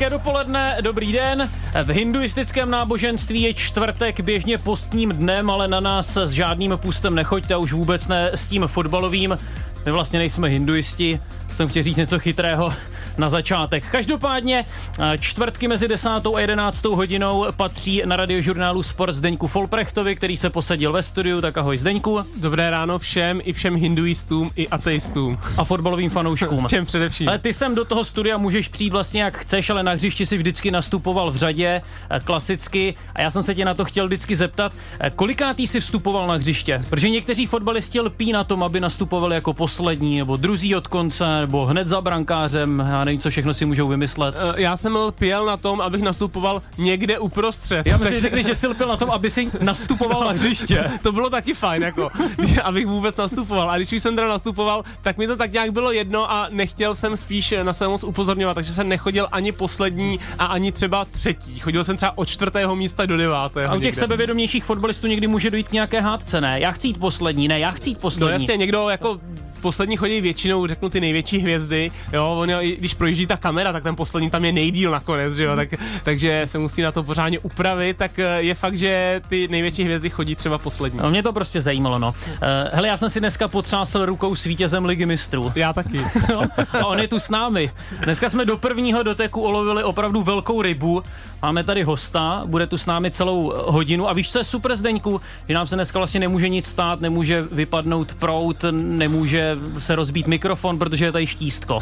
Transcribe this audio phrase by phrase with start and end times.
[0.00, 1.48] Hezké dopoledne, dobrý den.
[1.82, 7.56] V hinduistickém náboženství je čtvrtek běžně postním dnem, ale na nás s žádným půstem nechoďte
[7.56, 9.38] už vůbec ne s tím fotbalovým.
[9.86, 11.20] My vlastně nejsme hinduisti,
[11.54, 12.72] jsem chtěl říct něco chytrého
[13.18, 13.84] na začátek.
[13.90, 14.64] Každopádně
[14.98, 16.08] eh, čtvrtky mezi 10.
[16.34, 16.84] a 11.
[16.84, 22.20] hodinou patří na radiožurnálu Sport Zdeňku Folprechtovi, který se posadil ve studiu, tak ahoj Zdeňku.
[22.36, 25.38] Dobré ráno všem, i všem hinduistům, i ateistům.
[25.56, 26.66] A fotbalovým fanouškům.
[26.68, 27.28] Těm především.
[27.28, 30.36] Ale ty sem do toho studia můžeš přijít vlastně jak chceš, ale na hřišti si
[30.36, 32.94] vždycky nastupoval v řadě, eh, klasicky.
[33.14, 36.34] A já jsem se tě na to chtěl vždycky zeptat, eh, kolikátý jsi vstupoval na
[36.34, 36.84] hřiště?
[36.90, 41.66] Protože někteří fotbalisti lpí na tom, aby nastupovali jako poslední, nebo druzí od konce, nebo
[41.66, 44.34] hned za brankářem, já nevím, co všechno si můžou vymyslet.
[44.34, 47.86] Uh, já jsem lpěl na tom, abych nastupoval někde uprostřed.
[47.86, 50.90] Já myslím, řekli, že jsi lpěl na tom, aby si nastupoval na hřiště.
[51.02, 52.10] to bylo taky fajn, jako,
[52.62, 53.70] abych vůbec nastupoval.
[53.70, 56.94] A když už jsem teda nastupoval, tak mi to tak nějak bylo jedno a nechtěl
[56.94, 61.58] jsem spíš na sebe moc upozorňovat, takže jsem nechodil ani poslední a ani třeba třetí.
[61.58, 63.72] Chodil jsem třeba od čtvrtého místa do devátého.
[63.72, 64.00] A u těch někde.
[64.00, 66.60] sebevědomějších fotbalistů někdy může dojít k nějaké hádce, ne?
[66.60, 68.26] Já chci jít poslední, ne, já chci jít poslední.
[68.26, 69.20] No jasně, někdo jako
[69.60, 73.96] poslední chodí většinou, řeknu ty největší hvězdy, jo, on, když projíždí ta kamera, tak ten
[73.96, 75.68] poslední tam je nejdíl nakonec, že jo, tak,
[76.02, 80.10] takže se musí na to pořádně upravit, tak eh, je fakt, že ty největší hvězdy
[80.10, 81.00] chodí třeba poslední.
[81.02, 82.08] No, mě to prostě zajímalo, no.
[82.08, 82.34] Uh,
[82.72, 85.52] hele, já jsem si dneska potřásl rukou s vítězem Ligy mistrů.
[85.54, 86.00] Já taky.
[86.32, 87.70] no, a on je tu s námi.
[88.04, 91.02] Dneska jsme do prvního doteku olovili opravdu velkou rybu.
[91.42, 95.20] Máme tady hosta, bude tu s námi celou hodinu a víš, co je super Zdeňku,
[95.48, 100.78] že nám se dneska vlastně nemůže nic stát, nemůže vypadnout prout, nemůže se rozbít mikrofon,
[100.78, 101.80] protože je tady štístko.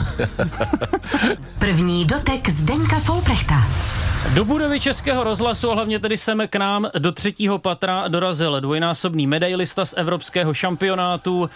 [1.59, 3.55] První dotek Zdeňka Folprechta.
[4.35, 9.27] Do budovy Českého rozhlasu a hlavně tedy sem k nám do třetího patra dorazil dvojnásobný
[9.27, 11.51] medailista z evropského šampionátu,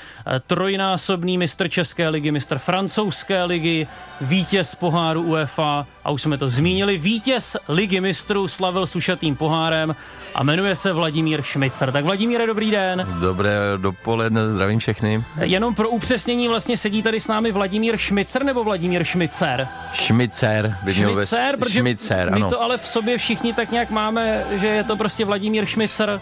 [0.46, 3.86] trojnásobný mistr České ligy, mistr francouzské ligy,
[4.20, 9.96] vítěz poháru UEFA a už jsme to zmínili, vítěz ligy mistrů slavil s ušatým pohárem
[10.34, 11.92] a jmenuje se Vladimír Šmicer.
[11.92, 13.06] Tak Vladimíre, dobrý den.
[13.20, 15.24] Dobré dopoledne, zdravím všechny.
[15.40, 19.68] Jenom pro upřesnění vlastně sedí tady s námi Vladimír Šmicer nebo Vladimír Šmicer?
[19.92, 22.46] Šmicer by měl Šmicer, protože Šmicer, ano.
[22.46, 26.20] my to ale v sobě všichni tak nějak máme, že je to prostě Vladimír Šmicer.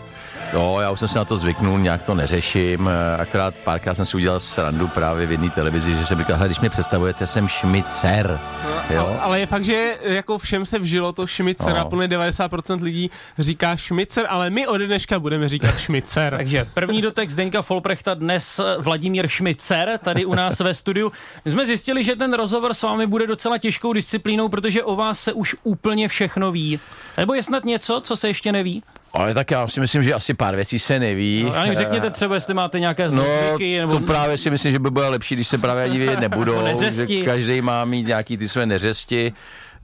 [0.52, 4.16] Jo, já už jsem se na to zvyknul, nějak to neřeším, akorát párkrát jsem si
[4.16, 8.40] udělal srandu právě v jedné televizi, že jsem říkal, když mě představujete, jsem Šmicer.
[8.90, 9.16] Jo?
[9.20, 9.69] Ale je fakt, že
[10.02, 11.80] jako všem se vžilo to Šmicer no.
[11.80, 16.36] a plně 90% lidí říká Šmicer, ale my od dneška budeme říkat Šmicer.
[16.36, 21.12] Takže první dotek Zdeňka Folprechta dnes Vladimír Šmicer tady u nás ve studiu.
[21.44, 25.20] My jsme zjistili, že ten rozhovor s vámi bude docela těžkou disciplínou, protože o vás
[25.20, 26.80] se už úplně všechno ví.
[27.16, 28.82] Nebo je snad něco, co se ještě neví?
[29.12, 31.42] Ale tak já si myslím, že asi pár věcí se neví.
[31.46, 33.80] No, ale řekněte třeba, jestli máte nějaké zlozvyky.
[33.80, 34.00] No, nebo...
[34.00, 36.62] to právě si myslím, že by bylo lepší, když se právě ani vědět nebudou.
[36.90, 39.32] že každý má mít nějaký ty své neřesti.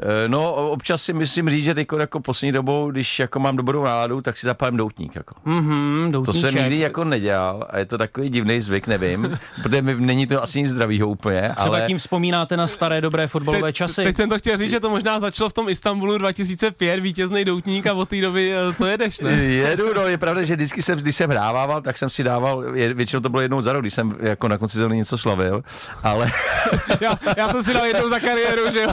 [0.02, 3.84] Eh, no, občas si myslím říct, že teď jako poslední dobou, když jako mám dobrou
[3.84, 5.16] náladu, tak si zapálím doutník.
[5.16, 5.34] Jako.
[5.46, 9.94] Mm-hmm, to jsem nikdy jako nedělal a je to takový divný zvyk, nevím, protože mi,
[9.94, 11.52] není to asi nic zdravýho úplně.
[11.56, 11.86] Třeba ale...
[11.86, 14.04] tím vzpomínáte na staré dobré fotbalové časy.
[14.04, 17.86] Teď jsem to chtěl říct, že to možná začalo v tom Istanbulu 2005, vítězný doutník
[17.86, 19.30] a od té doby eh, to jedeš, ne?
[19.44, 23.20] Jedu, no, je pravda, že vždycky jsem, když jsem hrával, tak jsem si dával, většinou
[23.20, 25.62] to bylo jednou za rok, když jsem jako na konci sezóny něco slavil,
[26.02, 26.32] ale...
[27.00, 28.92] já, já, jsem si dal jednou za kariéru, že jo,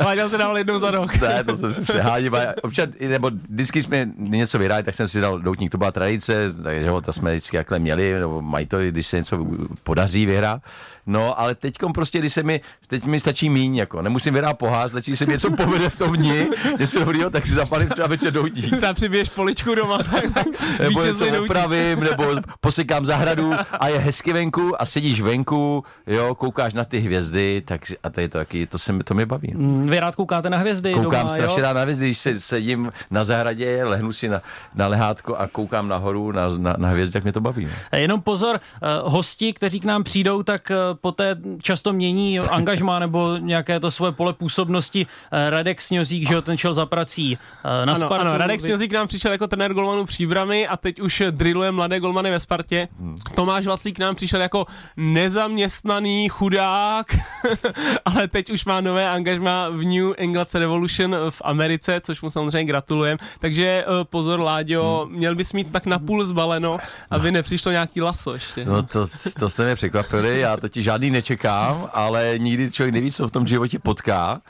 [0.00, 2.32] ale já jsem dal jednou za rok ne, to jsem si přeháním.
[2.62, 6.88] Občas, nebo vždycky jsme něco vyhráli, tak jsem si dal doutník, to byla tradice, takže
[7.04, 9.46] to jsme vždycky jakhle měli, nebo mají to, když se něco
[9.82, 10.62] podaří vyhrát.
[11.06, 14.88] No, ale teď prostě, když se mi, teď mi stačí míň, jako, nemusím vyhrát pohár,
[14.88, 16.46] stačí, když se mi něco povede v tom dní,
[16.78, 18.76] něco dobrýho, tak si zapalím třeba večer doutník.
[18.76, 19.98] Třeba přiběž poličku doma,
[20.78, 22.24] nebo něco upravím, nebo
[22.60, 27.80] posekám zahradu a je hezky venku a sedíš venku, jo, koukáš na ty hvězdy, tak
[28.02, 29.52] a to je to taky, to, se, to mě baví.
[29.54, 32.92] Mm, vy rád koukáte na hvězdy Koukám doma, strašně rád na hvězdy, když se, sedím
[33.10, 34.42] na zahradě, lehnu si na,
[34.74, 37.64] na lehátko a koukám nahoru na, na, na hvězdy, tak mě to baví.
[37.64, 37.98] No.
[37.98, 38.60] Jenom pozor,
[39.04, 43.90] uh, hosti, kteří k nám přijdou, tak uh, poté často mění angažma nebo nějaké to
[43.90, 45.06] svoje pole působnosti.
[45.48, 48.14] Radek Sňozík, že jo, ten šel za prací na ano, Spartu.
[48.14, 52.30] Ano, Radek Sňozík nám přišel jako trenér golmanů příbramy a teď už drilluje mladé golmany
[52.30, 52.88] ve Spartě.
[53.00, 53.18] Hmm.
[53.34, 54.66] Tomáš Vaclík nám přišel jako
[54.96, 57.06] nezaměstnaný chudák,
[58.04, 62.64] ale teď už má nové angažma v New England Revolution v Americe, což mu samozřejmě
[62.64, 63.18] gratulujem.
[63.38, 65.16] Takže uh, pozor, Láďo, hmm.
[65.16, 66.78] měl bys mít tak napůl zbaleno,
[67.10, 68.64] aby nepřišlo nějaký laso ještě.
[68.64, 69.04] No to,
[69.38, 73.46] to se mi překvapili, já totiž žádný nečekám, ale nikdy člověk neví, co v tom
[73.46, 74.40] životě potká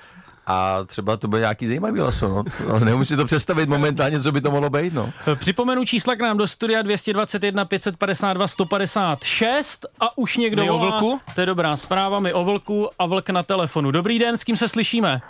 [0.49, 2.29] a třeba to bude nějaký zajímavý laso.
[2.29, 2.45] No.
[2.69, 4.95] no Nemůžu si to představit momentálně, co by to mohlo být.
[4.95, 5.11] No.
[5.35, 10.81] Připomenu čísla k nám do studia 221 552 156 a už někdo My volá.
[10.81, 11.21] o vlku?
[11.35, 13.91] To je dobrá zpráva, my o vlku a vlk na telefonu.
[13.91, 15.21] Dobrý den, s kým se slyšíme?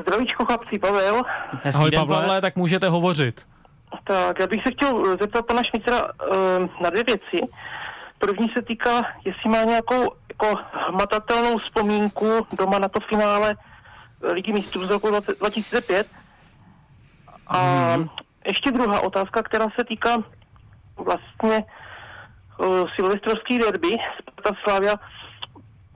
[0.00, 1.22] Zdravíčko chlapci, Pavel.
[1.62, 2.16] Hezký Ahoj, den, Pavle.
[2.16, 3.46] Pavle, tak můžete hovořit.
[4.04, 7.48] Tak, já bych se chtěl zeptat pana Šmicera uh, na dvě věci.
[8.18, 13.56] První se týká, jestli má nějakou jako hmatatelnou vzpomínku doma na to finále
[14.32, 16.06] Ligy mistrů z roku 20, 2005.
[17.46, 17.58] A
[17.96, 18.08] Mhm.
[18.46, 20.16] ještě druhá otázka, která se týká
[20.96, 21.64] vlastně
[22.58, 23.88] uh, silvestrovský derby
[24.22, 24.94] Sparta Slavia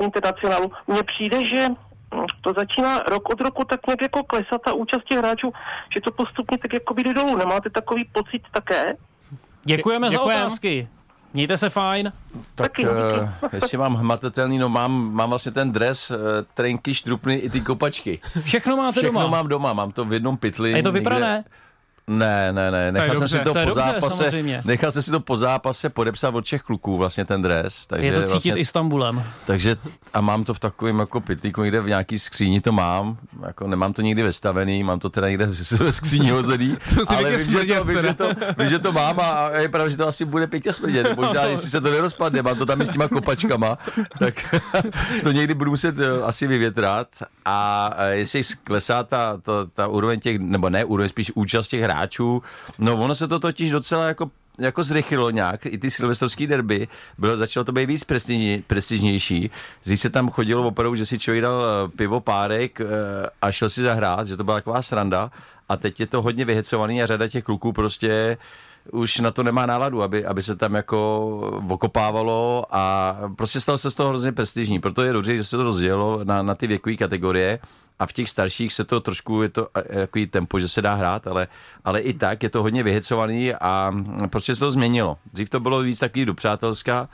[0.02, 0.72] Internacionálu.
[0.86, 1.68] Mně přijde, že
[2.14, 5.52] hm, to začíná rok od roku tak nějak jako klesat ta účast těch hráčů,
[5.94, 7.36] že to postupně tak jako jde dolů.
[7.36, 8.96] Nemáte takový pocit také?
[9.64, 10.38] Děkujeme za Děkujem.
[10.40, 10.88] otázky.
[11.34, 12.12] Mějte se fajn.
[12.54, 12.94] Tak Taky uh,
[13.52, 16.16] jestli mám hmatatelný, no mám, mám vlastně ten dres, uh,
[16.54, 18.20] trenky, štrupny i ty kopačky.
[18.40, 19.36] Všechno máte Všechno doma.
[19.36, 20.74] mám doma, mám to v jednom pytli.
[20.74, 21.44] A je to někde- vyprané?
[22.08, 24.62] Ne, ne, ne, nechal jsem si to, to po dobře, zápase, samozřejmě.
[24.64, 27.86] nechal jsem si to po zápase podepsat od všech kluků vlastně ten dres.
[27.86, 29.22] Takže Je to cítit vlastně, Istanbulem.
[29.46, 29.76] takže
[30.14, 33.16] a mám to v takovém jako pytlíku, někde v nějaký skříni to mám,
[33.46, 35.46] jako nemám to nikdy vestavený, mám to teda někde
[35.78, 36.76] ve skříni hozený,
[37.08, 38.28] ale vím že, to, vím, že, to,
[38.58, 41.42] vím, že to mám a, a je pravda, že to asi bude pěkně smrdět, možná
[41.42, 43.78] jestli se to nerozpadne, mám to tam i s těma kopačkama,
[44.18, 44.54] tak
[45.22, 47.08] to někdy budu muset eh, asi vyvětrat
[47.48, 52.42] a jestli klesá ta, ta, ta úroveň těch, nebo ne úroveň, spíš účast těch hráčů,
[52.78, 57.36] no ono se to totiž docela jako jako zrychlilo nějak, i ty silvestrovský derby, bylo,
[57.36, 59.50] začalo to být víc prestižně, prestižnější.
[59.84, 62.84] Zde se tam chodilo opravdu, že si člověk dal eh, pivo, párek eh,
[63.42, 65.30] a šel si zahrát, že to byla taková sranda.
[65.68, 68.36] A teď je to hodně vyhecovaný a řada těch kluků prostě
[68.92, 73.90] už na to nemá náladu, aby, aby se tam jako okopávalo a prostě stalo se
[73.90, 74.80] z toho hrozně prestižní.
[74.80, 77.58] Proto je dobře, že se to rozdělilo na, na ty věkové kategorie
[77.98, 81.26] a v těch starších se to trošku, je to takový tempo, že se dá hrát,
[81.26, 81.48] ale,
[81.84, 83.92] ale i tak je to hodně vyhecovaný a
[84.30, 85.18] prostě se to změnilo.
[85.32, 87.08] Dřív to bylo víc takový do přátelska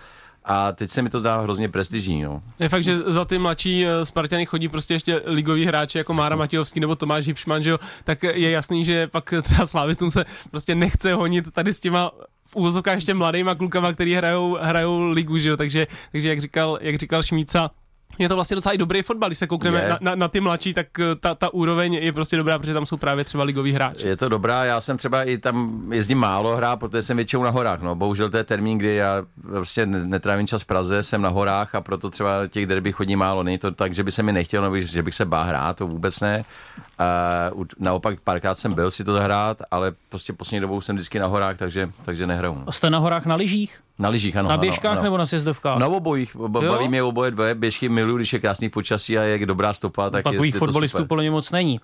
[0.45, 2.23] a teď se mi to zdá hrozně prestižní.
[2.23, 2.43] No.
[2.59, 6.37] Je fakt, že za ty mladší eh, Spartany chodí prostě ještě ligoví hráči jako Mára
[6.37, 10.75] Matějovský nebo Tomáš Hipšman, že jo, tak je jasný, že pak třeba Slávistům se prostě
[10.75, 12.11] nechce honit tady s těma
[12.47, 16.79] v úvozovkách ještě mladýma klukama, který hrajou, hrajou ligu, že jo, takže, takže jak říkal,
[16.81, 17.71] jak říkal Šmíca,
[18.19, 19.89] je to vlastně docela i dobrý fotbal, když se koukneme Je.
[19.89, 22.87] na, na, na, ty mladší, tak eh, ta, ta úroveň je prostě dobrá, protože tam
[22.87, 24.07] jsou právě třeba ligoví hráči.
[24.07, 27.51] Je to dobrá, já jsem třeba i tam jezdím málo hrát, protože jsem většinou na
[27.51, 27.81] horách.
[27.81, 27.95] No.
[27.95, 31.75] Bohužel to je termín, kdy já prostě ne- netrávím čas v Praze, jsem na horách
[31.75, 33.43] a proto třeba těch derby chodí málo.
[33.43, 35.87] Není to tak, že by se mi nechtělo, nebo že bych se bál hrát, to
[35.87, 36.45] vůbec ne.
[37.55, 41.27] Uh, naopak párkrát jsem byl si to zahrát, ale prostě poslední dobou jsem vždycky na
[41.27, 42.63] horách, takže, takže nehraju.
[42.67, 42.73] No.
[42.73, 43.81] Jste na horách na lyžích?
[43.99, 44.49] Na lyžích, ano.
[44.49, 45.03] Na ano, běžkách ano.
[45.03, 45.79] nebo na sjezdovkách?
[45.79, 49.73] Na obojích, baví mě oboje dvě, běžky miluju, když je krásný počasí a je dobrá
[49.73, 51.09] stopa, tak je, Takových je to fotbalistů super.
[51.09, 51.81] podle mě moc není.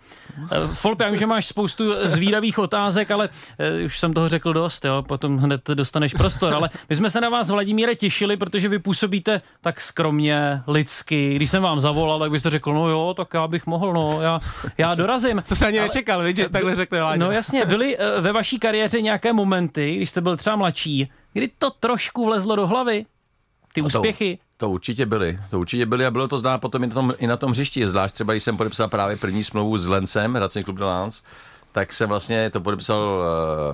[0.51, 3.29] Eh, Folp, já vím, že máš spoustu zvídavých otázek, ale
[3.59, 7.21] eh, už jsem toho řekl dost, jo, potom hned dostaneš prostor, ale my jsme se
[7.21, 11.35] na vás, Vladimíre, těšili, protože vy působíte tak skromně, lidsky.
[11.35, 14.23] Když jsem vám zavolal, tak vy jste řekl, no jo, tak já bych mohl, no,
[14.23, 14.41] já,
[14.79, 15.43] já dorazím.
[15.49, 17.25] To se ani nečekal, víš, že takhle řekne Láďa.
[17.25, 21.51] No jasně, byly eh, ve vaší kariéře nějaké momenty, když jste byl třeba mladší, kdy
[21.59, 23.07] to trošku vlezlo do hlavy?
[23.73, 24.39] Ty to- úspěchy?
[24.57, 27.27] To určitě byly, to určitě byly a bylo to znát potom i na tom, i
[27.27, 30.79] na tom hřišti, zvlášť třeba, když jsem podepsal právě první smlouvu s Lencem, Racing Club
[30.79, 31.23] de Lens,
[31.73, 33.23] tak jsem vlastně to podepsal,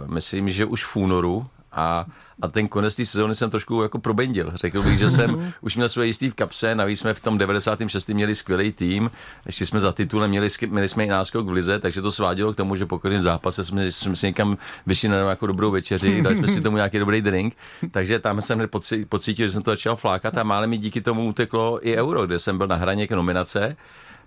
[0.05, 2.07] uh, myslím, že už v únoru a,
[2.43, 4.53] a ten konec té sezóny jsem trošku jako probendil.
[4.55, 8.09] Řekl bych, že jsem už měl svoje jistý v kapse, navíc jsme v tom 96.
[8.09, 9.11] měli skvělý tým,
[9.47, 12.57] ještě jsme za titulem měli, měli jsme i náskok v lize, takže to svádělo k
[12.57, 16.37] tomu, že po každém zápase jsme, jsme si někam vyšli na jako dobrou večeři, dali
[16.37, 17.57] jsme si tomu nějaký dobrý drink,
[17.91, 18.69] takže tam jsem
[19.09, 22.39] pocítil, že jsem to začal flákat a málem mi díky tomu uteklo i euro, kde
[22.39, 23.77] jsem byl na hraně k nominace.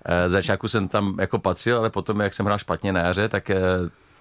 [0.05, 3.49] Eh, Začátku jsem tam jako patřil, ale potom, jak jsem hrál špatně na jaře, tak
[3.49, 3.57] eh,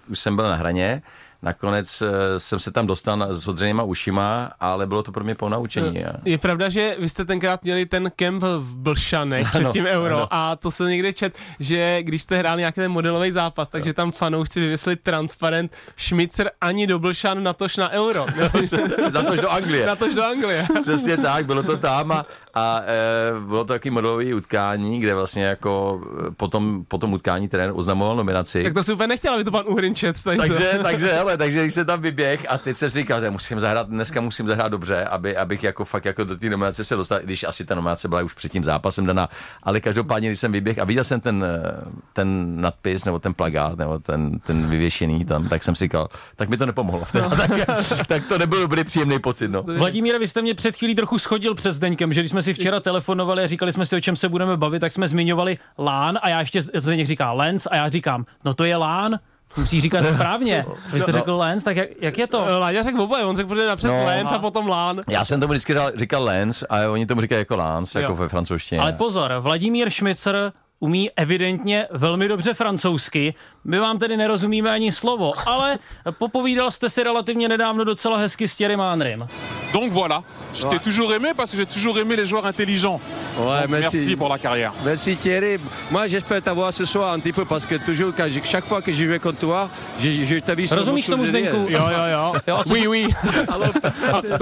[0.09, 1.01] už jsem byl na hraně.
[1.41, 5.49] Nakonec eh, jsem se tam dostal s odřenýma ušima, ale bylo to pro mě po
[5.49, 6.05] naučení.
[6.05, 10.15] A- Je pravda, že vy jste tenkrát měli ten kemp v Blšanech před tím euro
[10.17, 10.27] ano.
[10.31, 14.11] a to se někde čet, že když jste hráli nějaký ten modelový zápas, takže tam
[14.11, 18.25] fanoušci vyvěsili transparent Šmicer ani do Blšan, natož na euro.
[19.13, 19.85] Na tož do Anglie.
[19.85, 20.65] natož do Anglie.
[20.81, 25.43] Přesně tak, bylo to tam a, a e, bylo to taky modelový utkání, kde vlastně
[25.43, 26.01] jako
[26.37, 28.63] potom, po tom utkání trenér oznamoval nominaci.
[28.63, 30.23] tak to si úplně nechtěl, aby to pan Uhrin čet.
[30.23, 30.43] Tady to.
[30.47, 33.59] takže, takže, hele, takže když jsem tam vyběh a teď jsem si říkal, že musím
[33.59, 37.19] zahrát, dneska musím zahrát dobře, aby, abych jako fakt jako do té nominace se dostal,
[37.21, 39.29] i když asi ta nominace byla už před tím zápasem daná,
[39.63, 41.71] ale každopádně, když jsem vyběh a viděl jsem ten, eh,
[42.13, 46.49] ten nadpis nebo ten plagát nebo ten, ten vyvěšený tam, tak jsem si říkal, tak
[46.49, 47.03] mi to nepomohlo.
[47.13, 47.29] No.
[47.37, 49.51] tak, tak, to nebyl dobrý příjemný pocit.
[49.51, 49.63] No.
[49.63, 52.79] Vladimíre, vy jste mě před chvílí trochu schodil před Zdeňkem, že když jsme si včera
[52.79, 56.29] telefonovali a říkali jsme si, o čem se budeme bavit, tak jsme zmiňovali Lán a
[56.29, 59.19] já ještě Zdeněk říká Lens a já říkám, no to je Lán,
[59.57, 60.65] musí říkat správně.
[60.93, 62.59] Vy jste řekl Lens, tak jak, jak je to?
[62.59, 63.93] Láďa řekl oboje, on řekl, napřed No.
[63.99, 65.01] no, Lens a potom Lán.
[65.09, 68.29] Já jsem tomu vždycky říkal, říkal Lens a oni tomu říkají jako Lance, jako ve
[68.29, 68.81] francouzštině.
[68.81, 73.33] Ale pozor, Vladimír Šmicer umí evidentně velmi dobře francouzsky.
[73.65, 75.79] My vám tedy nerozumíme ani slovo, ale
[76.17, 79.27] popovídal jste si relativně nedávno docela hezky s Thierry Manrym.
[79.73, 80.23] Donc voilà,
[80.55, 82.99] je t'ai toujours aimé parce que j'ai toujours aimé les joueurs intelligents.
[83.37, 84.15] Ouais, Donc, merci.
[84.15, 84.71] pour la carrière.
[84.83, 85.59] Merci Thierry.
[85.91, 88.81] Moi j'espère t'avoir ce soir un petit peu parce que toujours, quand je- chaque fois
[88.81, 89.69] que je vais contre toi,
[89.99, 91.25] je, je t'avais sur Rozumíš tomu.
[91.25, 91.57] Zdenku?
[91.69, 92.33] Jo, jo, jo.
[92.57, 93.07] A Oui, oui.
[93.47, 93.69] Alors,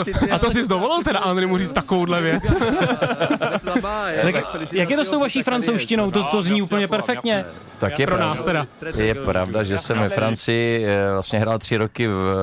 [0.03, 2.43] c'était A to jsi dovolil teda Andrej mu říct takovouhle věc?
[4.23, 4.35] Tak,
[4.73, 6.11] jak je to s tou vaší francouzštinou?
[6.11, 7.45] To, to zní úplně perfektně.
[7.79, 8.67] Tak je Pro nás teda.
[8.95, 12.33] je pravda, že jsem ve Francii eh, vlastně hrál tři roky v,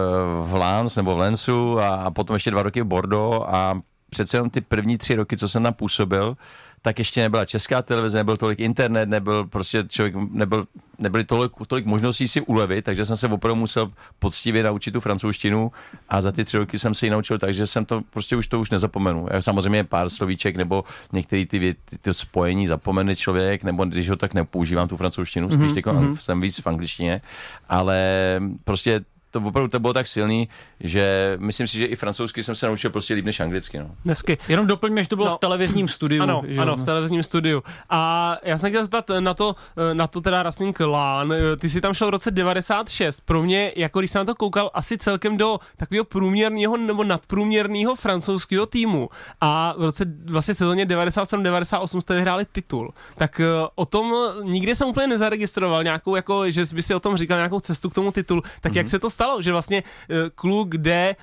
[0.43, 3.75] v Lens nebo v Lensu a, a potom ještě dva roky v Bordeaux a
[4.11, 6.37] přece jenom ty první tři roky, co jsem tam působil,
[6.85, 10.67] tak ještě nebyla česká televize, nebyl tolik internet, nebyl prostě člověk, nebyl,
[10.99, 15.73] nebyly tolik, tolik možností si ulevit, takže jsem se opravdu musel poctivě naučit tu francouzštinu
[16.09, 18.61] a za ty tři roky jsem se ji naučil, takže jsem to prostě už to
[18.61, 19.27] už nezapomenu.
[19.31, 24.17] Já samozřejmě pár slovíček nebo některé ty, věty, ty spojení zapomene člověk, nebo když ho
[24.17, 26.17] tak nepoužívám tu francouzštinu, spíš mm-hmm.
[26.17, 27.21] jsem víc v angličtině,
[27.69, 28.01] ale
[28.65, 29.01] prostě
[29.35, 30.49] to opravdu to bylo tak silný,
[30.81, 33.79] že myslím si, že i francouzsky jsem se naučil prostě líp než anglicky.
[33.79, 33.91] No.
[34.05, 34.39] Dnesky.
[34.49, 35.37] Jenom doplňme, že to bylo No.
[35.37, 36.23] v televizním studiu.
[36.23, 37.63] Ano, že ano, v televizním studiu.
[37.91, 39.57] A já jsem chtěl zeptat na to,
[39.93, 41.35] na to teda Racing Lán.
[41.59, 43.21] Ty jsi tam šel v roce 96.
[43.21, 47.95] Pro mě, jako když jsem na to koukal, asi celkem do takového průměrného nebo nadprůměrného
[47.95, 49.09] francouzského týmu.
[49.41, 52.95] A v roce vlastně sezóně 97-98 jste vyhráli titul.
[53.17, 54.13] Tak eh, o tom
[54.43, 57.95] nikdy jsem úplně nezaregistroval nějakou, jako, že by si o tom říkal nějakou cestu k
[57.95, 58.43] tomu titulu.
[58.61, 58.77] Tak mm-hmm.
[58.77, 61.17] jak se to stalo, že vlastně eh, kluk jde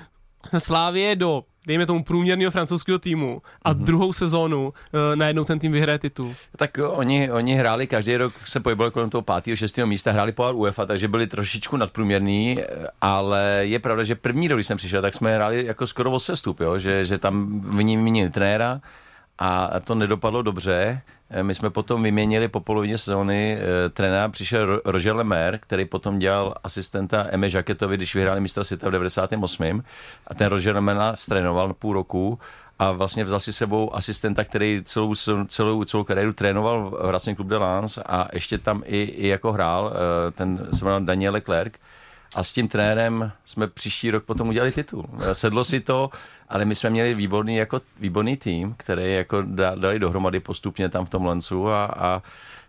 [0.58, 3.78] Slávě do dejme tomu průměrného francouzského týmu a mm-hmm.
[3.78, 6.36] druhou sezónu uh, najednou ten tým vyhraje titul.
[6.58, 10.56] Tak oni, oni hráli každý rok, se pohybovali kolem toho pátého, šestého místa, hráli pohár
[10.56, 12.58] UEFA, takže byli trošičku nadprůměrný,
[13.02, 16.20] ale je pravda, že první rok, když jsem přišel, tak jsme hráli jako skoro o
[16.20, 16.78] sestup, jo?
[16.78, 18.82] Že, že tam vyměnili trenéra
[19.40, 21.02] a to nedopadlo dobře.
[21.30, 25.86] Eh, My jsme potom vyměnili po polovině sezóny e, trenéra, přišel Ro- Roger Lemaire, který
[25.86, 29.84] potom dělal asistenta Eme Žaketovi, když vyhráli mistra světa v 98.
[30.28, 32.40] A ten Roger Lemaire trénoval půl roku
[32.80, 35.16] a vlastně vzal si sebou asistenta, který celou,
[35.48, 39.52] celou, celou kariéru trénoval v Racing Club de Lens a ještě tam i, i jako
[39.52, 39.94] hrál,
[40.28, 41.74] eh, ten se jmenoval Daniel Leclerc.
[42.36, 45.06] A s tím trenérem jsme příští rok potom udělali titul.
[45.32, 46.10] Sedlo si to,
[46.50, 51.06] ale my jsme měli výborný, jako, výborný tým, který jako da- dali dohromady postupně tam
[51.06, 52.22] v tom Lencu a, a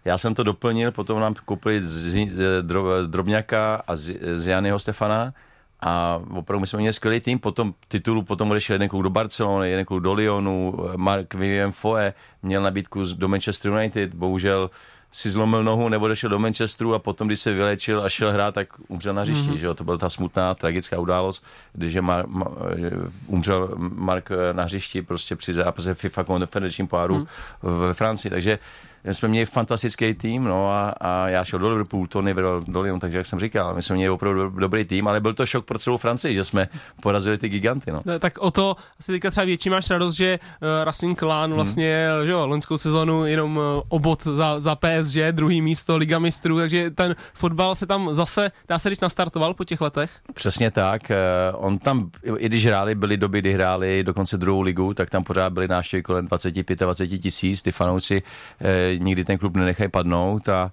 [0.04, 4.78] já jsem to doplnil, potom nám koupili z, z, dro, Drobňaka a z, z Janyho
[4.78, 5.35] Stefana
[5.81, 9.71] a opravdu my jsme měli skvělý tým, potom titulu, potom odešel jeden kluk do Barcelony,
[9.71, 14.71] jeden kluk do Lyonu, Mark Vivian Foe měl nabídku do Manchester United, bohužel
[15.12, 18.54] si zlomil nohu nebo došel do Manchesteru a potom, když se vylečil a šel hrát,
[18.54, 19.50] tak umřel na hřišti.
[19.50, 19.57] Mm-hmm.
[19.57, 19.75] Že jo?
[19.75, 25.54] To byla ta smutná, tragická událost, když Mar- ma- umřel Mark na hřišti prostě při
[25.54, 27.26] zápase FIFA konferenčním poháru mm.
[27.62, 28.31] ve Francii.
[28.31, 28.59] Takže
[29.04, 33.00] jsme měli fantastický tým, no a, a já šel do Liverpoolu, Tony byl do Lyon,
[33.00, 35.64] takže jak jsem říkal, my jsme měli opravdu do- dobrý tým, ale byl to šok
[35.64, 36.68] pro celou Francii, že jsme
[37.02, 38.00] porazili ty giganty, no.
[38.04, 42.06] No, Tak o to asi teďka třeba větší máš radost, že uh, Racing Lán vlastně,
[42.16, 42.26] hmm.
[42.26, 46.90] že jo, loňskou sezonu jenom uh, obot za, za PSG, druhý místo Liga mistrů, takže
[46.90, 50.11] ten fotbal se tam zase, dá se říct, nastartoval po těch letech.
[50.35, 51.11] Přesně tak.
[51.11, 51.16] eh,
[51.54, 55.52] On tam, i když hráli, byly doby, kdy hráli dokonce druhou ligu, tak tam pořád
[55.52, 57.62] byly návštěvy kolem 25-20 tisíc.
[57.62, 58.23] Ty fanouci
[58.61, 60.72] eh, nikdy ten klub nenechají padnout a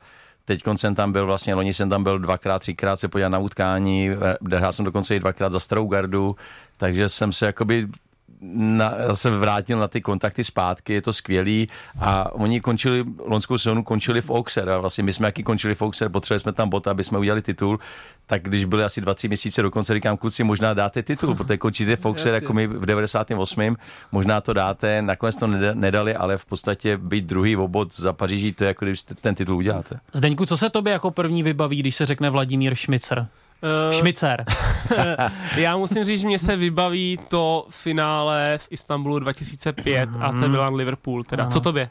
[0.50, 4.10] Teď jsem tam byl vlastně, loni jsem tam byl dvakrát, třikrát se podívat na utkání,
[4.10, 6.36] eh, hrál jsem dokonce i dvakrát za starou gardu,
[6.78, 7.88] takže jsem se jakoby
[8.42, 11.68] na, zase vrátil na ty kontakty zpátky, je to skvělý
[12.00, 15.82] a oni končili, lonskou sezónu končili v Auxerre a vlastně my jsme jaký končili v
[15.82, 17.80] Auxerre, potřebovali jsme tam bota, aby jsme udělali titul,
[18.26, 22.06] tak když byly asi 20 měsíce dokonce, říkám, kluci, možná dáte titul, protože končíte v
[22.06, 23.78] Auxerre jako my v 98.
[24.12, 28.54] Možná to dáte, nakonec to neda- nedali, ale v podstatě být druhý obod za Paříží,
[28.54, 30.00] to je jako když ten titul uděláte.
[30.14, 33.28] Zdeňku, co se tobě jako první vybaví, když se řekne Vladimír Šmicer?
[33.64, 34.46] Uh, Šmicer.
[35.56, 41.24] Já musím říct, že mě se vybaví to finále v Istanbulu 2005 AC Milan Liverpool.
[41.24, 41.90] Teda, co tobě?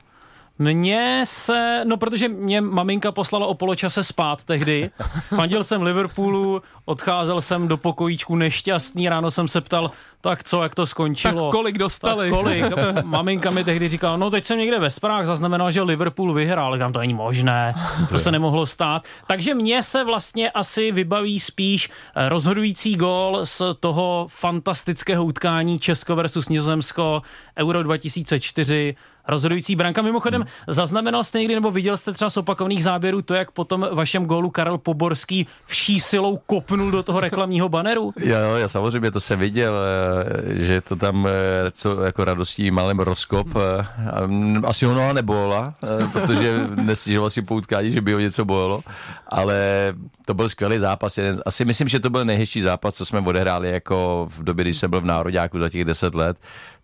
[0.59, 4.91] Mně se, no protože mě maminka poslala o poločase spát tehdy.
[5.29, 10.75] Fandil jsem Liverpoolu, odcházel jsem do pokojíčku nešťastný, ráno jsem se ptal, tak co, jak
[10.75, 11.43] to skončilo.
[11.43, 12.31] Tak kolik dostali?
[12.31, 12.65] Tak kolik?
[13.05, 16.93] Maminka mi tehdy říkala, no teď jsem někde ve zprávách zaznamenal, že Liverpool vyhrál, tam
[16.93, 17.75] to není možné,
[18.11, 19.05] to se nemohlo stát.
[19.27, 26.17] Takže mně se vlastně asi vybaví spíš eh, rozhodující gól z toho fantastického utkání Česko
[26.17, 27.23] versus Nizozemsko
[27.59, 28.97] Euro 2004
[29.29, 30.03] rozhodující branka.
[30.03, 30.51] Mimochodem, hmm.
[30.69, 34.51] zaznamenal jste někdy nebo viděl jste třeba z opakovaných záběrů to, jak potom vašem gólu
[34.51, 38.13] Karel Poborský vší silou kopnul do toho reklamního baneru?
[38.21, 42.99] Jo, já samozřejmě to jsem viděl, eh, že to tam eh, co jako radostí malém
[42.99, 43.49] rozkop.
[43.97, 44.63] Hmm.
[44.67, 45.75] Asi ho noha nebola,
[46.13, 48.81] protože nestěžoval si poutkání, že by ho něco bolelo,
[49.29, 49.95] ale
[50.25, 51.19] to byl skvělý zápas.
[51.19, 54.77] Jeden, asi myslím, že to byl nejhezčí zápas, co jsme odehráli jako v době, když
[54.77, 56.37] jsem byl v Nároďáku za těch 10 let,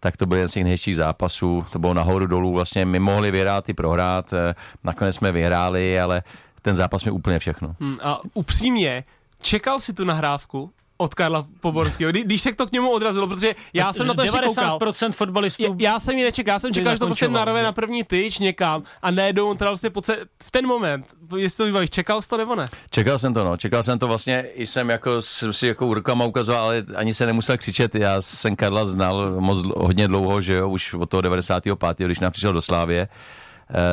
[0.05, 1.67] tak to byl jeden z těch nejhezčích zápasů.
[1.73, 6.23] To bylo nahoru dolů, vlastně my mohli vyhrát i prohrát, eh, nakonec jsme vyhráli, ale
[6.63, 7.77] ten zápas mi úplně všechno.
[7.81, 9.05] Hmm, a upřímně,
[9.43, 10.71] čekal si tu nahrávku?
[11.05, 14.23] Od Karla Poborského, Kdy, když se to k němu odrazilo, protože já jsem na to
[14.23, 14.79] ještě koukal.
[14.79, 15.63] 90% fotbalistů.
[15.63, 18.39] Já, já jsem ji nečekal, já jsem čekal, že to prostě narve na první tyč
[18.39, 21.07] někam a najednou on teda vlastně poce, v ten moment,
[21.37, 22.65] jestli to vybavíš, čekal jsi to nebo ne?
[22.91, 26.25] Čekal jsem to, no, čekal jsem to vlastně, i jsem jako jsem si jako rukama
[26.25, 30.69] ukazoval, ale ani se nemusel křičet, já jsem Karla znal moc hodně dlouho, že jo,
[30.69, 32.05] už od toho 95.
[32.07, 33.09] když nám přišel do Slávě,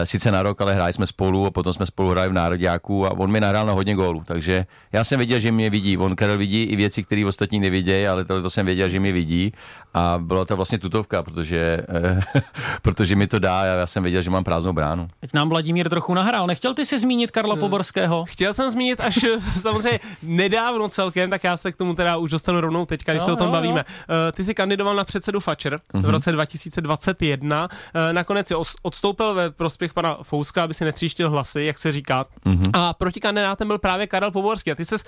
[0.04, 3.12] sice na rok, ale hráli jsme spolu a potom jsme spolu hráli v Národňáku a
[3.12, 5.98] on mi nahrál na hodně gólů, takže já jsem věděl, že mě vidí.
[5.98, 9.12] On Karel vidí i věci, které ostatní nevidějí, ale tohle to jsem věděl, že mě
[9.12, 9.54] vidí
[9.94, 12.42] a byla to vlastně tutovka, protože, eh,
[12.82, 15.08] protože mi to dá a já jsem věděl, že mám prázdnou bránu.
[15.20, 16.48] Teď nám Vladimír trochu nahrál.
[16.48, 18.26] Nechtěl ty si zmínit Karla eh, Poborského?
[18.26, 19.26] Chtěl jsem zmínit až
[19.62, 23.26] samozřejmě nedávno celkem, tak já se k tomu teda už dostanu rovnou teďka, když jo,
[23.26, 23.86] se o tom jo, bavíme.
[23.88, 24.16] Jo.
[24.32, 26.00] Ty jsi kandidoval na předsedu Fatscher uh-huh.
[26.00, 26.12] v mhm.
[26.12, 27.70] roce 2021.
[28.12, 32.26] Nakonec si odstoupil ve prospěch pana Fouska, aby si netříštil hlasy, jak se říká.
[32.46, 32.70] Mm-hmm.
[32.74, 34.72] A proti kandidátem byl právě Karel Poborský.
[34.72, 35.02] A ty se uh,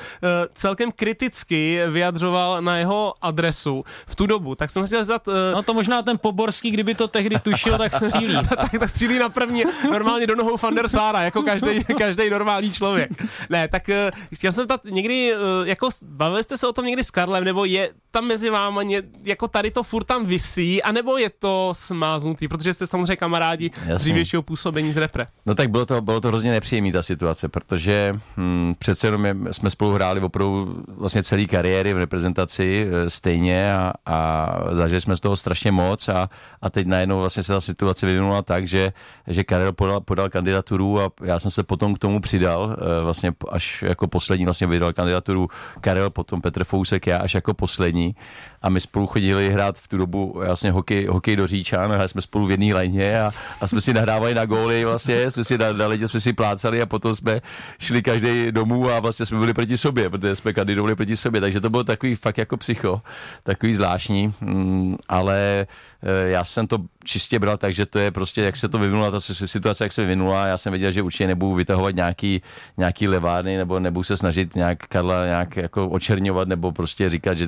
[0.54, 4.56] celkem kriticky vyjadřoval na jeho adresu v tu dobu.
[4.56, 5.28] Tak jsem se chtěl zeptat...
[5.28, 8.38] Uh, no to možná ten Poborský, kdyby to tehdy tušil, tak střílí.
[8.50, 12.72] tak, tak střílí na první, normálně do nohou Van der Sára, jako každý, každý normální
[12.72, 13.10] člověk.
[13.50, 13.96] Ne, tak uh,
[14.36, 17.66] chtěl jsem zeptat, někdy, uh, jako bavili jste se o tom někdy s Karlem, nebo
[17.66, 22.48] je tam mezi váma, ně, jako tady to furt tam visí, anebo je to smáznutý,
[22.48, 25.26] protože jste samozřejmě kamarádi dřívějšího působení z repre.
[25.46, 29.70] No tak bylo to, bylo to hrozně nepříjemný ta situace, protože hm, přece jenom jsme
[29.70, 35.20] spolu hráli opravdu vlastně celý kariéry v reprezentaci e, stejně a, a zažili jsme z
[35.20, 36.30] toho strašně moc a,
[36.62, 38.94] a teď najednou vlastně se ta situace vyvinula tak, že,
[39.28, 43.34] že Karel podal, podal kandidaturu a já jsem se potom k tomu přidal, e, vlastně
[43.52, 45.48] až jako poslední vlastně vydal kandidaturu
[45.82, 48.16] Karel, potom Petr Fousek, já až jako poslední
[48.62, 52.22] a my spolu chodili hrát v tu dobu vlastně hokej, hokej do Říčan, hráli jsme
[52.22, 56.08] spolu v jedné léně a, a jsme si nahrávali na góly, vlastně jsme si dali,
[56.08, 57.42] jsme si plácali a potom jsme
[57.80, 61.62] šli každý domů a vlastně jsme byli proti sobě, protože jsme kandidovali proti sobě, takže
[61.62, 63.02] to bylo takový fakt jako psycho,
[63.44, 65.68] takový zvláštní, mm, ale
[66.04, 69.12] eh, já jsem to čistě bral tak, že to je prostě, jak se to vyvinula,
[69.12, 72.42] ta situace, jak se vyvinula, já jsem věděl, že určitě nebudu vytahovat nějaký,
[72.78, 77.48] nějaký levárny, nebo nebudu se snažit nějak Karla nějak jako očerňovat, nebo prostě říkat, že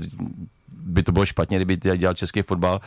[0.69, 2.81] by to bylo špatně, kdyby dělal český fotbal.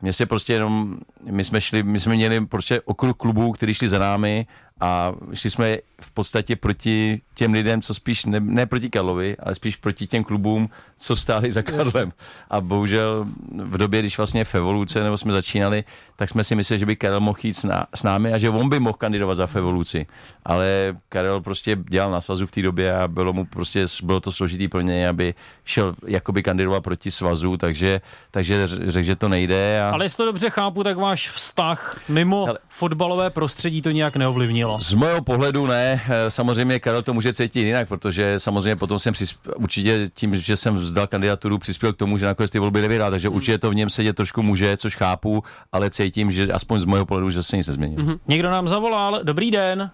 [0.00, 0.98] Mně se prostě jenom,
[1.30, 4.46] my jsme šli, my jsme měli prostě okruh klubů, který šli za námi
[4.80, 9.54] a šli jsme v podstatě proti těm lidem, co spíš, ne, ne proti Karlovi, ale
[9.54, 12.12] spíš proti těm klubům, co stáli za Karlem.
[12.50, 13.26] A bohužel
[13.62, 15.84] v době, když vlastně v evoluce nebo jsme začínali,
[16.16, 18.50] tak jsme si mysleli, že by Karel mohl jít s, ná, s námi a že
[18.50, 20.06] on by mohl kandidovat za evoluci.
[20.44, 24.32] Ale Karel prostě dělal na svazu v té době a bylo mu prostě, bylo to
[24.32, 25.34] složitý pro něj, aby
[25.64, 29.82] šel jakoby kandidoval proti svazu, takže, takže řekl, že to nejde.
[29.82, 29.90] A...
[29.90, 32.58] Ale jestli to dobře chápu, tak váš vztah mimo Ale...
[32.68, 34.16] fotbalové prostředí to nějak
[34.66, 34.80] neovlivnilo.
[34.80, 39.54] Z mého pohledu ne, samozřejmě Karel to může cítit jinak, protože samozřejmě potom jsem přispěl,
[39.56, 43.28] určitě tím, že jsem vzdal kandidaturu, přispěl k tomu, že nakonec ty volby nevyhrál, takže
[43.28, 43.36] hmm.
[43.36, 47.06] určitě to v něm sedět trošku může, což chápu, ale cítím, že aspoň z mého
[47.06, 48.04] pohledu, že se nic nezměnil.
[48.04, 48.18] Mm-hmm.
[48.28, 49.90] Někdo nám zavolal, dobrý den.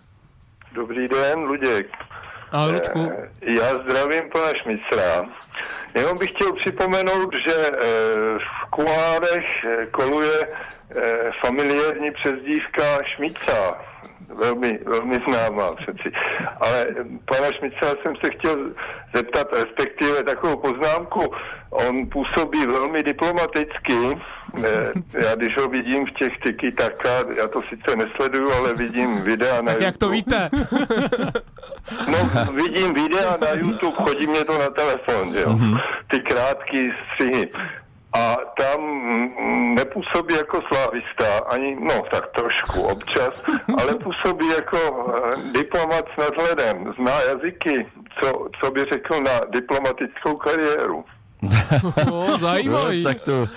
[0.74, 1.86] Dobrý den, Luděk.
[2.52, 2.80] Ahoj.
[2.96, 3.28] Eh,
[3.60, 5.24] já zdravím pana Šmicra.
[5.94, 7.78] Jenom bych chtěl připomenout, že eh,
[8.38, 10.48] v kuhárech eh, koluje
[11.44, 13.91] familiární přezdívka Šmica
[14.36, 16.12] velmi, velmi známá přeci.
[16.60, 16.86] Ale
[17.24, 18.56] pana Šmica jsem se chtěl
[19.14, 21.20] zeptat, respektive takovou poznámku.
[21.70, 23.94] On působí velmi diplomaticky.
[25.14, 29.62] Já když ho vidím v těch tyky taka, já to sice nesleduju, ale vidím videa
[29.62, 29.86] na tak YouTube.
[29.86, 30.50] jak to víte?
[32.10, 35.50] No, vidím videa na YouTube, chodí mě to na telefon, jo.
[35.50, 35.78] Mhm.
[36.10, 37.48] Ty krátké střihy
[38.12, 38.80] a tam
[39.74, 43.42] nepůsobí jako slavista, ani, no tak trošku občas,
[43.78, 47.86] ale působí jako eh, diplomat s nadhledem, zná jazyky,
[48.20, 51.04] co, co by řekl na diplomatickou kariéru.
[52.06, 53.02] no, zajímavý.
[53.02, 53.48] No, tak to,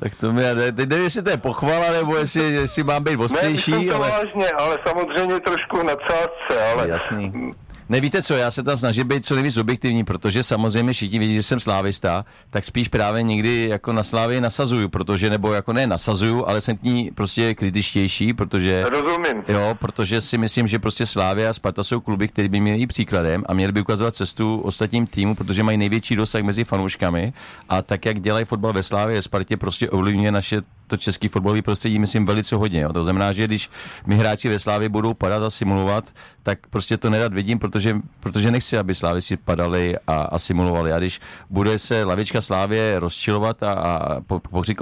[0.00, 0.42] tak to mi,
[0.76, 3.70] teď nevím, jestli to je pochvala, nebo jestli, jestli mám být ostřejší.
[3.70, 4.10] Ne, ale...
[4.10, 6.88] to vážně, ale samozřejmě trošku na cásce, ale...
[6.88, 7.52] Jasný
[7.90, 11.42] Nevíte co, já se tam snažím být co nejvíc objektivní, protože samozřejmě všichni vidí, že
[11.42, 16.46] jsem slávista, tak spíš právě někdy jako na slávě nasazuju, protože, nebo jako ne nasazuju,
[16.46, 18.84] ale jsem k ní prostě kritičtější, protože...
[18.90, 19.44] Rozumím.
[19.48, 23.44] Jo, protože si myslím, že prostě Slávia a Sparta jsou kluby, které by měly příkladem
[23.48, 27.32] a měly by ukazovat cestu ostatním týmům, protože mají největší dosah mezi fanouškami
[27.68, 31.62] a tak, jak dělají fotbal ve Slávě a Spartě, prostě ovlivňuje naše to český fotbalový
[31.62, 32.80] prostředí, myslím, velice hodně.
[32.80, 32.92] Jo.
[32.92, 33.70] To znamená, že když
[34.06, 36.04] mi hráči ve Slávě budou padat a simulovat,
[36.42, 40.92] tak prostě to nedat vidím, protože, protože nechci, aby Slávy si padali a, a simulovali.
[40.92, 44.40] A když bude se lavička Slávě rozčilovat a, a po-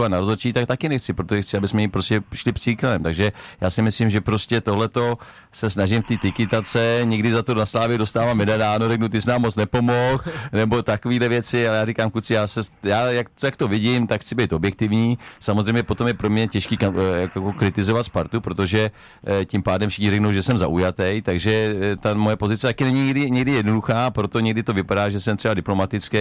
[0.08, 3.02] na rozhodčí, tak taky nechci, protože chci, aby jsme jim prostě šli příkladem.
[3.02, 5.18] Takže já si myslím, že prostě tohleto
[5.52, 9.30] se snažím v té tikitace, někdy za to na Slávě dostávám medadáno, řeknu, ty jsi
[9.30, 10.20] nám moc nepomohl,
[10.52, 14.20] nebo takovéhle věci, ale já říkám, kluci, já, se, já jak, jak, to vidím, tak
[14.20, 15.18] chci být objektivní.
[15.40, 18.90] Samozřejmě potom je pro mě těžký eh, jako kritizovat Spartu, protože
[19.26, 23.04] eh, tím pádem všichni řeknou, že jsem zaujatý, takže eh, ta moje pozice taky není
[23.04, 26.18] někdy, někdy jednoduchá, proto někdy to vypadá, že jsem třeba diplomatický,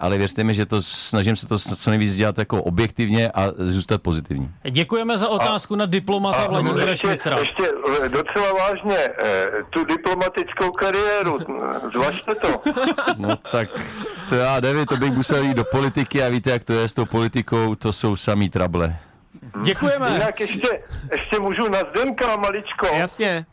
[0.00, 4.02] ale věřte mi, že to snažím se to co nejvíc dělat jako objektivně a zůstat
[4.02, 4.50] pozitivní.
[4.70, 7.36] Děkujeme za otázku na diplomata Vladimíra ještě, Šmicera.
[7.40, 7.64] ještě
[8.08, 8.98] docela vážně,
[9.70, 11.38] tu diplomatickou kariéru,
[11.94, 12.62] zvažte to.
[13.16, 13.68] No tak,
[14.22, 16.94] co já nevím, to bych musel jít do politiky a víte, jak to je s
[16.94, 18.96] tou politikou, to jsou samý trable.
[19.62, 20.10] Děkujeme.
[20.10, 22.86] Jinak ještě, ještě můžu na Zdenka maličko.
[22.94, 23.46] Jasně.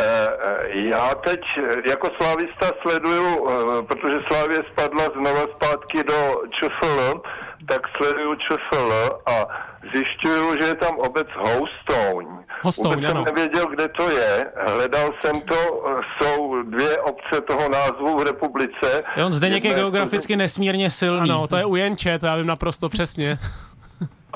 [0.00, 6.42] Eh, eh, Já teď eh, jako slavista sleduju, eh, protože Slávě spadla znova zpátky do
[6.50, 7.22] ČFL,
[7.68, 9.46] tak sleduju ČFL a
[9.94, 12.26] zjišťuju, že je tam obec Houstouň.
[12.62, 13.24] Hostouň, Vůbec jsem ano.
[13.24, 14.46] nevěděl, kde to je.
[14.66, 15.84] Hledal jsem to,
[16.18, 19.04] jsou dvě obce toho názvu v republice.
[19.26, 21.30] On Zdeněk je Jedna geograficky nesmírně silný.
[21.30, 23.38] Ano, to je u Jenče, to já vím naprosto přesně.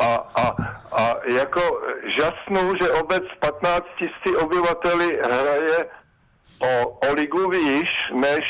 [0.00, 0.56] A, a,
[0.92, 1.60] a jako
[2.18, 3.84] žasnou, že obec 15
[4.26, 5.86] 000 obyvateli hraje
[6.60, 8.44] o, o ligu výš, než,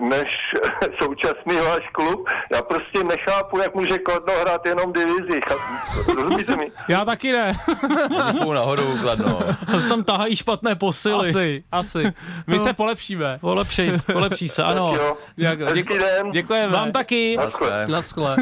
[0.00, 0.28] než
[1.02, 2.28] současný váš klub.
[2.54, 5.40] Já prostě nechápu, jak může Kladno hrát jenom divizi.
[6.16, 6.72] Rozumíte mi?
[6.88, 7.56] Já taky ne.
[8.42, 9.40] Půl nahoru, kladno.
[9.72, 11.28] Zase tam tahají špatné posily.
[11.28, 12.12] Asi, asi.
[12.46, 13.38] My se polepšíme.
[13.40, 14.94] Polepší, polepší se, ano.
[15.36, 16.30] Děku- den.
[16.30, 16.72] Děkujeme.
[16.72, 17.38] Vám taky.
[17.88, 18.36] Naschle.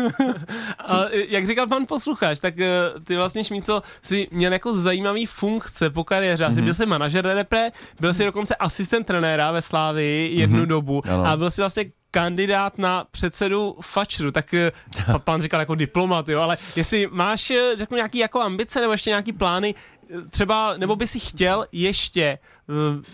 [0.79, 2.71] A jak říkal pan posluchač, tak e,
[3.05, 6.45] ty vlastně Šmíco si měl jako zajímavý funkce po kariéře.
[6.45, 6.53] Mhm.
[6.53, 7.69] Asi byl jsi manažer repre,
[8.01, 11.27] byl jsi dokonce asistent trenéra ve Slávii jednu dobu Ano.
[11.27, 14.73] a byl jsi vlastně kandidát na předsedu Fačru, tak e,
[15.07, 18.93] pa- pan říkal jako diplomat, jo, ale jestli máš, e, řeknu, nějaký jako ambice nebo
[18.93, 19.75] ještě nějaký plány,
[20.19, 22.39] e, třeba, nebo by si chtěl ještě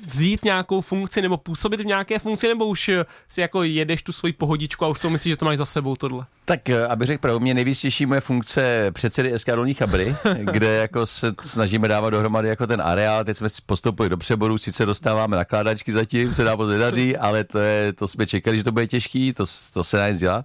[0.08, 2.90] vzít nějakou funkci nebo působit v nějaké funkci, nebo už
[3.30, 5.96] si jako jedeš tu svoji pohodičku a už to myslíš, že to máš za sebou
[5.96, 6.26] tohle?
[6.44, 10.16] Tak, eh, aby řekl pravdu, mě nejvíc těší moje funkce předsedy SK Dolní Chabry,
[10.52, 13.24] kde jako se snažíme dávat dohromady jako ten areál.
[13.24, 17.44] Teď jsme si postoupili do přeboru, sice dostáváme nakládačky zatím, se nám moc nedaří, ale
[17.44, 20.44] to, je, to jsme čekali, že to bude těžký, to, to se nás dělá.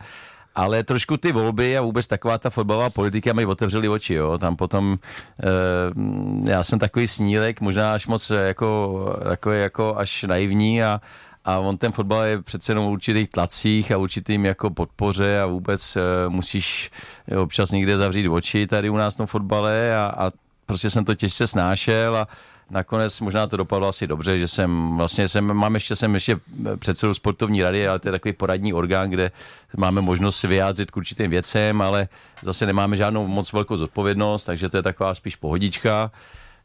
[0.56, 4.38] Ale trošku ty volby a vůbec taková ta fotbalová politika mi otevřely oči, jo.
[4.38, 4.98] Tam potom,
[5.44, 11.02] eh, já jsem takový snílek, možná až moc jako, jako, jako až naivní a,
[11.46, 15.46] a on ten fotbal je přece jenom v určitých tlacích a určitým jako podpoře a
[15.46, 16.02] vůbec uh,
[16.34, 16.92] musíš
[17.38, 20.32] občas někde zavřít oči tady u nás v tom fotbale a, a
[20.66, 22.28] prostě jsem to těžce snášel a
[22.74, 26.40] nakonec možná to dopadlo asi dobře, že jsem vlastně jsem, mám ještě, jsem ještě
[26.80, 29.32] předsedou sportovní rady, ale to je takový poradní orgán, kde
[29.78, 32.08] máme možnost si vyjádřit k určitým věcem, ale
[32.42, 36.12] zase nemáme žádnou moc velkou zodpovědnost, takže to je taková spíš pohodička.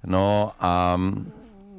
[0.07, 1.01] No a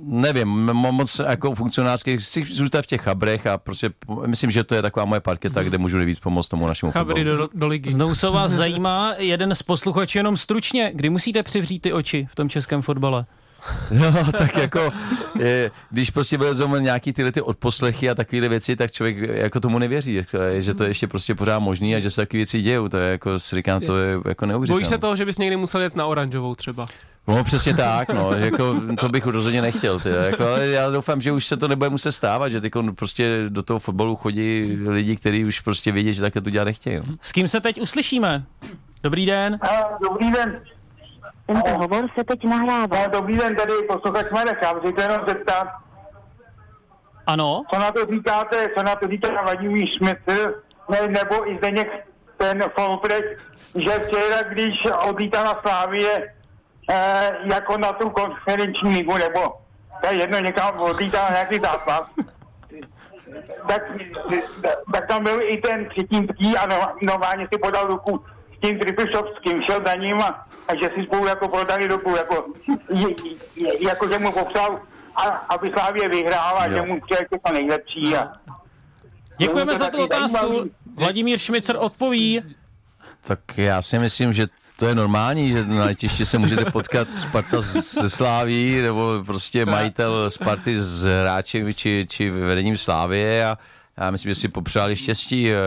[0.04, 3.90] nevím, mo- moc jako funkcionářský, chci zůstat v těch chabrech a prostě
[4.26, 7.38] myslím, že to je taková moje parketa, kde můžu nejvíc pomoct tomu našemu Chabry fotbalu.
[7.38, 7.92] do, do ligy.
[7.92, 10.92] Znovu se vás zajímá jeden z posluchačů jenom stručně.
[10.96, 13.26] Kdy musíte přivřít ty oči v tom českém fotbale?
[13.92, 14.92] No, tak jako,
[15.40, 19.80] je, když prostě vylezou nějaký tyhle ty odposlechy a takové věci, tak člověk jako tomu
[19.80, 20.26] nevěří,
[20.60, 23.12] že to je ještě prostě pořád možný a že se takové věci dějou, to je
[23.12, 24.76] jako, si říkám, to je jako neuvěřitelné.
[24.76, 26.88] Bojíš se toho, že bys někdy musel jet na oranžovou třeba?
[27.28, 31.32] No přesně tak, no, jako, to bych rozhodně nechtěl, ty, jako, ale já doufám, že
[31.32, 35.46] už se to nebude muset stávat, že tyko prostě do toho fotbalu chodí lidi, kteří
[35.46, 36.98] už prostě vědí, že takhle to dělat nechtějí.
[36.98, 37.04] no.
[37.22, 38.44] S kým se teď uslyšíme?
[39.04, 39.60] Dobrý den.
[40.10, 40.62] Dobrý den.
[41.50, 42.98] Tento hovor se teď nahrává.
[42.98, 44.58] No, dobrý den, tady posluchač Marek.
[44.64, 45.68] Já bych se to jenom zeptat,
[47.28, 47.64] Ano?
[47.74, 50.54] co na to říkáte, co na to říká Vladimír Šmicl,
[50.90, 52.08] ne, nebo i Zdeněk
[52.38, 54.74] ten Folprecht, že včera, když
[55.10, 56.34] odlítal na Slávě
[56.92, 59.54] eh, jako na tu konferenční ligu, nebo
[60.02, 62.12] to je jedno, někam odlítal na nějaký zápas,
[63.68, 63.82] tak,
[64.94, 68.26] tak tam byl i ten třetínský a no- normálně si podal ruku
[68.64, 72.46] tím Tripišovským, šel za ním a, a že si spolu jako prodali ruku, jako,
[72.94, 73.08] je,
[73.56, 74.80] je, jako že mu popsal
[75.16, 76.74] a, aby Slávě vyhrála, Jo.
[76.74, 78.16] že mu přejete to nejlepší.
[78.16, 78.32] A,
[79.38, 80.38] Děkujeme Je to za tu otázku.
[80.48, 80.72] zajímavý.
[80.98, 82.42] Vladimír Šmicer odpoví.
[83.22, 87.62] Tak já si myslím, že to je normální, že na letišti se můžete potkat Sparta
[87.62, 93.58] se Sláví, nebo prostě majitel Sparty s hráčem či, či vedením Slávie a
[94.06, 95.58] já myslím, že si popřáli štěstí, eh,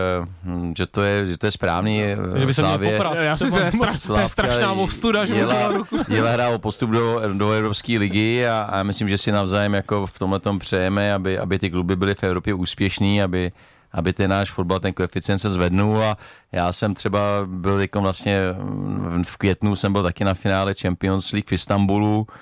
[0.43, 2.03] hm, že to je, že to je správný.
[2.03, 3.13] eh, Že by se měl Slávě- poprat.
[3.17, 3.71] Já si To to je,
[4.07, 5.97] to je strašná ostuda, že mu jela, dala ruku.
[6.09, 10.07] jela hra o postup do, do Evropské ligy a, a myslím, že si navzájem jako
[10.07, 13.51] v tomhle přejeme, aby, aby ty kluby byly v Evropě úspěšný, aby,
[13.91, 16.17] aby ten náš fotbal, ten koeficient se zvednul a
[16.51, 21.31] já jsem třeba byl jako vlastně mm, v květnu jsem byl taky na finále Champions
[21.31, 22.33] League v Istanbulu, Eh,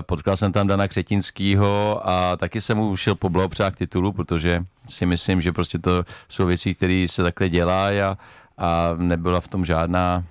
[0.00, 5.06] Potkal jsem tam Dana Křetinskýho a taky jsem mu šel poblahopřát k titulu, protože si
[5.06, 8.18] myslím, že prostě to jsou věci, které se takhle dělají a,
[8.58, 10.24] a nebyla v tom žádná,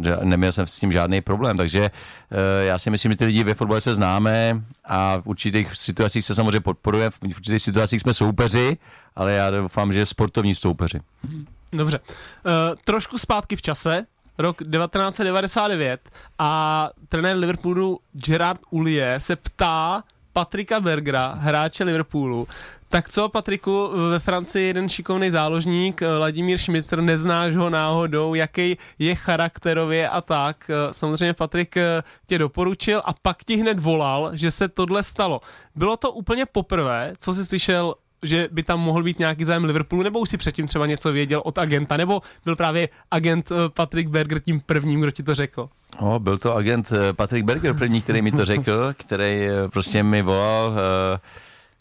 [0.00, 1.90] ža- neměl jsem s tím žádný problém, takže
[2.30, 6.24] eh, já si myslím, že ty lidi ve fotbale se známe a v určitých situacích
[6.24, 8.76] se samozřejmě podporujeme, v určitých situacích jsme soupeři,
[9.16, 11.00] ale já doufám, že sportovní soupeři.
[11.72, 11.98] Dobře.
[11.98, 12.52] Uh,
[12.84, 14.06] trošku zpátky v čase,
[14.38, 16.00] rok 1999
[16.38, 22.48] a trenér Liverpoolu Gerard Ulie se ptá Patrika Bergera, hráče Liverpoolu,
[22.88, 29.14] tak co, Patriku, ve Francii jeden šikovný záložník, Vladimír Šmicr, neznáš ho náhodou, jaký je
[29.14, 30.70] charakterově a tak.
[30.92, 35.40] Samozřejmě Patrik eh, tě doporučil a pak ti hned volal, že se tohle stalo.
[35.74, 40.02] Bylo to úplně poprvé, co jsi slyšel že by tam mohl být nějaký zájem Liverpoolu,
[40.02, 44.10] nebo už si předtím třeba něco věděl od agenta, nebo byl právě agent eh, Patrick
[44.10, 45.68] Berger tím prvním, kdo ti to řekl?
[45.98, 50.02] O, byl to agent eh, Patrick Berger první, který mi to řekl, který eh, prostě
[50.02, 50.72] mi volal,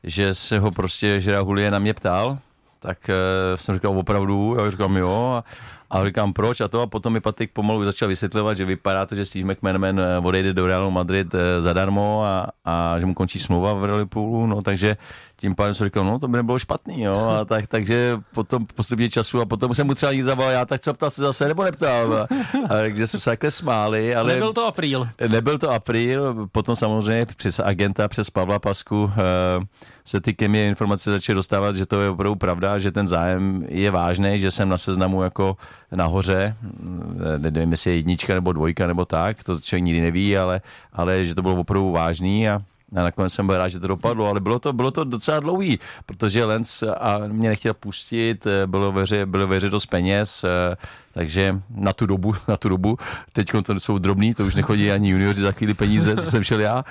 [0.03, 2.37] že se ho prostě Žera Hulie na mě ptal,
[2.79, 3.09] tak
[3.55, 5.43] jsem říkal opravdu, já říkám jo, a,
[5.89, 9.15] a říkám proč a to a potom mi Patrik pomalu začal vysvětlovat, že vypadá to,
[9.15, 13.39] že Steve McManaman eh, odejde do Realu Madrid eh, zadarmo a, a že mu končí
[13.39, 14.97] smlouva v Liverpoolu, no takže
[15.35, 19.09] tím pádem jsem říkal, no to by nebylo špatný, jo, a tak, takže potom postupně
[19.09, 21.63] času a potom jsem mu třeba nic zavolal, já tak co ptal se zase nebo
[21.63, 22.27] neptal, a,
[22.65, 24.33] a takže jsme se takhle smáli, ale...
[24.33, 25.09] Nebyl to apríl.
[25.27, 29.65] Nebyl to apríl, potom samozřejmě přes agenta, přes Pavla Pasku eh,
[30.07, 33.65] se ty ke mně informace začaly dostávat, že to je opravdu pravda, že ten zájem
[33.67, 35.57] je vážný, že jsem na seznamu jako
[35.91, 36.55] nahoře,
[37.35, 40.61] eh, nevím, jestli je jednička nebo dvojka nebo tak, to člověk nikdy neví, ale,
[40.93, 42.61] ale že to bylo opravdu vážný a
[42.95, 45.79] a nakonec jsem byl rád, že to dopadlo, ale bylo to, bylo to docela dlouhý,
[46.05, 50.43] protože Lenz a mě nechtěl pustit, eh, bylo ve hře, bylo ve hře dost peněz,
[50.43, 50.75] eh,
[51.13, 52.97] takže na tu dobu, na tu dobu,
[53.33, 56.59] teď to jsou drobný, to už nechodí ani junioři za chvíli peníze, co jsem šel
[56.59, 56.85] já,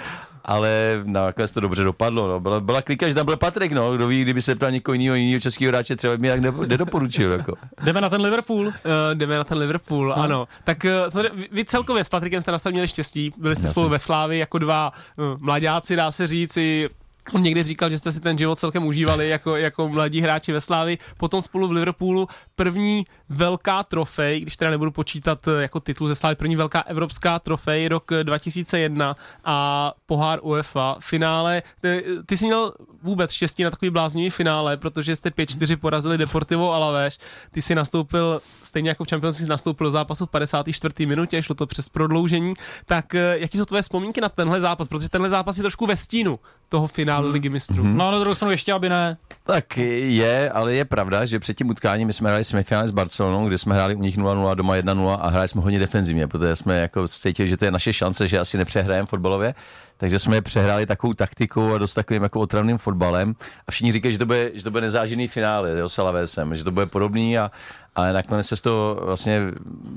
[0.46, 2.28] ale nakonec to dobře dopadlo.
[2.28, 2.40] No.
[2.40, 3.96] Byla, byla klika, že tam byl Patrik, no.
[3.96, 6.66] Kdo ví, kdyby se ptal někoho jiného, jiného českého hráče, třeba by mě tak ne-
[6.66, 7.32] nedoporučil.
[7.32, 7.54] Jako.
[7.84, 8.66] Jdeme na ten Liverpool.
[8.66, 8.72] Uh,
[9.14, 10.14] jdeme na ten Liverpool, no.
[10.18, 10.48] ano.
[10.64, 10.78] Tak
[11.14, 13.70] uh, vy- celkově s Patrikem jste na sebe měli štěstí, byli jste Jasně.
[13.72, 16.88] spolu ve Slávi jako dva uh, mladáci, dá se říct, i
[17.32, 20.60] On někdy říkal, že jste si ten život celkem užívali jako, jako mladí hráči ve
[20.60, 26.08] Slávi, potom spolu v Liverpoolu první velká trofej, když teda nebudu počítat eh, jako titul
[26.08, 32.36] ze Slávy, první velká evropská trofej rok eh, 2001 a pohár UEFA, finále, ty, ty
[32.36, 37.18] jsi měl vůbec štěstí na takový bláznivý finále, protože jste 5-4 porazili Deportivo Alavés,
[37.50, 41.06] ty si nastoupil, stejně jako v Champions League, nastoupil do zápasu v 54.
[41.06, 45.08] minutě, šlo to přes prodloužení, tak eh, jaký jsou tvoje vzpomínky na tenhle zápas, protože
[45.08, 47.82] tenhle zápas je trošku ve stínu toho finále Ligy mistrů.
[47.84, 49.16] No a na druhou stranu ještě, aby ne.
[49.44, 53.48] Tak je, ale je pravda, že před tím utkáním my jsme hráli semifinále s Barcelonou,
[53.48, 56.78] kde jsme hráli u nich 0-0, doma 1-0 a hráli jsme hodně defenzivně, protože jsme
[56.78, 59.54] jako cítili, že to je naše šance, že asi nepřehrajeme fotbalově.
[59.96, 63.34] Takže jsme přehráli takovou taktikou a dost takovým jako otravným fotbalem.
[63.68, 66.64] A všichni říkají, že to bude, že to bude nezáživný finále jo, s Alavésem, že
[66.64, 67.50] to bude podobný a,
[67.94, 69.42] ale nakonec se z toho vlastně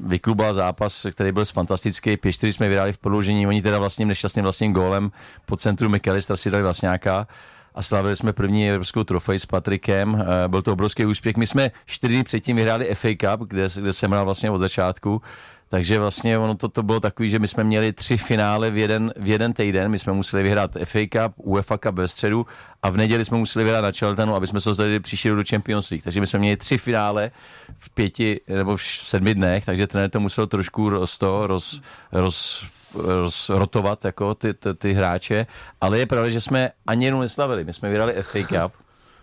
[0.03, 2.17] vyklubal zápas, který byl fantastický.
[2.17, 5.11] 5 jsme vyhráli v prodloužení, oni teda vlastním nešťastným vlastním gólem
[5.45, 7.27] po centru McAllister si dali vlastňáka
[7.75, 10.25] a slavili jsme první evropskou trofej s Patrikem.
[10.45, 11.37] Eh, Byl to obrovský úspěch.
[11.37, 15.21] My jsme čtyři předtím vyhráli FA Cup, kde, kde jsem hrál vlastně od začátku.
[15.69, 19.13] Takže vlastně ono to, to bylo takový, že my jsme měli tři finále v jeden,
[19.17, 19.91] v jeden týden.
[19.91, 22.45] My jsme museli vyhrát FA Cup, UEFA Cup ve středu
[22.83, 25.89] a v neděli jsme museli vyhrát na Charltonu, aby jsme se dostali příští do Champions
[25.89, 26.03] League.
[26.03, 27.31] Takže my jsme měli tři finále
[27.77, 32.65] v pěti nebo v sedmi dnech, takže trenér to musel trošku roz, to, roz, roz,
[32.93, 35.47] rozrotovat jako ty, ty, ty, hráče,
[35.81, 37.63] ale je pravda, že jsme ani jenom neslavili.
[37.63, 38.73] My jsme vyhrali FA Cup,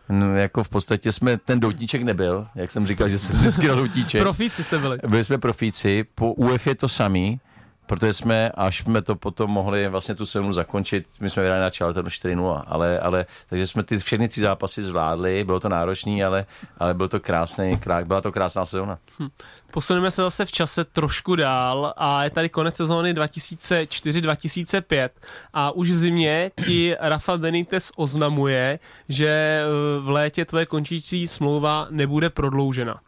[0.09, 3.75] No, jako v podstatě jsme, ten doutníček nebyl, jak jsem říkal, že jsem vždycky na
[3.75, 4.23] doutíček.
[4.23, 4.99] Profíci jste byli.
[5.09, 7.41] Byli jsme profíci, po UEF je to samý,
[7.87, 11.71] protože jsme, až jsme to potom mohli vlastně tu sezonu zakončit, my jsme vyhráli na
[11.71, 16.47] Charltonu 4-0, ale, ale, takže jsme ty všechny tři zápasy zvládli, bylo to náročný, ale,
[16.79, 18.99] ale byl to krásný, krá, byla to krásná sezona.
[19.21, 19.29] Hm.
[19.71, 25.09] Posuneme se zase v čase trošku dál a je tady konec sezóny 2004-2005
[25.55, 29.65] a už v zimě ti Rafa Benitez oznamuje, že eh,
[30.01, 33.01] v létě tvoje končící smlouva nebude prodloužena.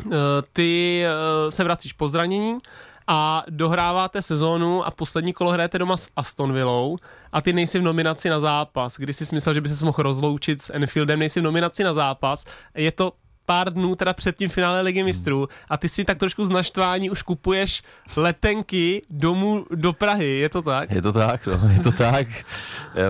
[0.00, 0.14] Eh,
[0.52, 2.58] ty eh, se vracíš po zranění
[3.06, 6.96] a dohráváte sezónu a poslední kolo hrajete doma s Aston Villou
[7.32, 8.96] a ty nejsi v nominaci na zápas.
[8.98, 12.44] Když jsi myslel, že by se mohl rozloučit s Enfieldem, nejsi v nominaci na zápas.
[12.74, 13.12] Je to
[13.46, 17.10] pár dnů teda před tím finále Ligy mistrů a ty si tak trošku z naštvání
[17.10, 17.82] už kupuješ
[18.16, 20.90] letenky domů do Prahy, je to tak?
[20.90, 22.26] Je to tak, no, je to tak.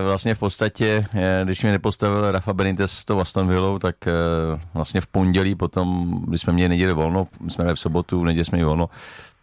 [0.03, 1.05] Vlastně v podstatě,
[1.43, 3.95] když mě nepostavil Rafa Benitez s tou Aston Villou, tak
[4.73, 8.45] vlastně v pondělí potom, když jsme měli neděli volno, jsme měli v sobotu, v neděli
[8.45, 8.89] jsme měli volno,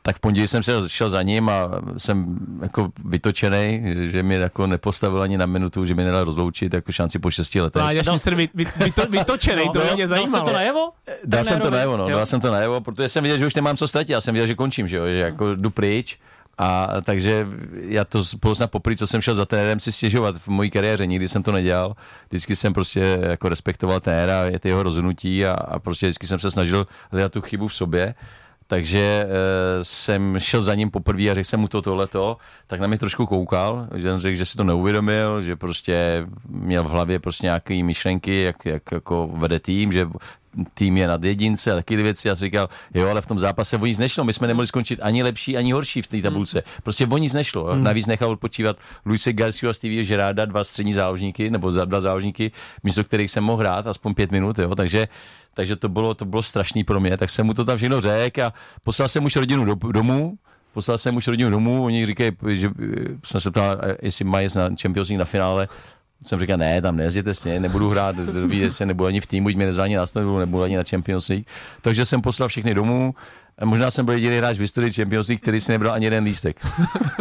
[0.06, 4.66] tak v pondělí jsem se šel za ním a jsem jako vytočený, že mi jako
[4.66, 7.82] nepostavil ani na minutu, že mi nedal rozloučit jako šanci po šesti letech.
[7.82, 10.44] No, já jsem vy, vy, vy, to, vytočený, to no, mě zajímalo.
[10.44, 10.90] Dal to najevo?
[11.24, 13.76] Dal jsem to najevo, no, dal jsem to najevo, protože jsem viděl, že už nemám
[13.76, 16.18] co ztratit, já jsem viděl, že končím, že jo, že jako jdu pryč.
[16.58, 17.46] A takže
[17.88, 21.06] já to spolu snad poprvé, co jsem šel za trenérem si stěžovat v mojí kariéře,
[21.06, 21.96] nikdy jsem to nedělal.
[22.28, 26.38] Vždycky jsem prostě jako respektoval trenéra, je to jeho rozhodnutí a, a prostě vždycky jsem
[26.38, 28.14] se snažil hledat tu chybu v sobě
[28.66, 29.28] takže e,
[29.84, 33.26] jsem šel za ním poprvé a řekl jsem mu to tohleto, tak na mě trošku
[33.26, 37.84] koukal, že jsem řekl, že si to neuvědomil, že prostě měl v hlavě prostě nějaké
[37.84, 40.08] myšlenky, jak, jak jako vede tým, že
[40.74, 42.28] tým je nad jedince a taky věci.
[42.28, 44.24] Já si říkal, jo, ale v tom zápase o nic nešlo.
[44.24, 46.62] My jsme nemohli skončit ani lepší, ani horší v té tabulce.
[46.82, 47.68] Prostě o nic nešlo.
[47.68, 47.76] Jo.
[47.76, 53.04] Navíc nechal odpočívat Luise Garcia a Stevie Gerarda, dva střední záložníky, nebo dva záložníky, místo
[53.04, 54.58] kterých jsem mohl hrát aspoň pět minut.
[54.58, 54.74] Jo.
[54.74, 55.08] Takže
[55.54, 58.42] takže to bylo, to bylo strašný pro mě, tak jsem mu to tam všechno řekl
[58.42, 60.38] a poslal jsem už rodinu do, domů,
[60.72, 62.70] poslal jsem už rodinu domů, oni říkají, že
[63.24, 65.68] jsem se ptal, jestli mají na Champions League na finále,
[66.22, 68.16] jsem říkal, ne, tam nezjete s nebudu hrát,
[68.68, 71.46] se nebudu ani v týmu, buď mě nezraní na nebudu ani na Champions League.
[71.82, 73.14] Takže jsem poslal všechny domů,
[73.64, 76.66] Možná jsem byl jediný hráč v historii Champions League, který si nebral ani jeden lístek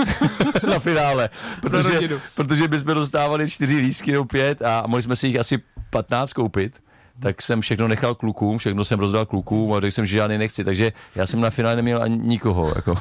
[0.69, 1.29] na finále,
[1.61, 1.99] protože,
[2.35, 6.79] protože bychom dostávali čtyři lístky nebo pět a mohli jsme si jich asi 15 koupit
[7.19, 10.63] tak jsem všechno nechal klukům, všechno jsem rozdal klukům a řekl jsem, že žádný nechci,
[10.63, 12.71] takže já jsem na finále neměl ani nikoho.
[12.75, 12.97] Jako.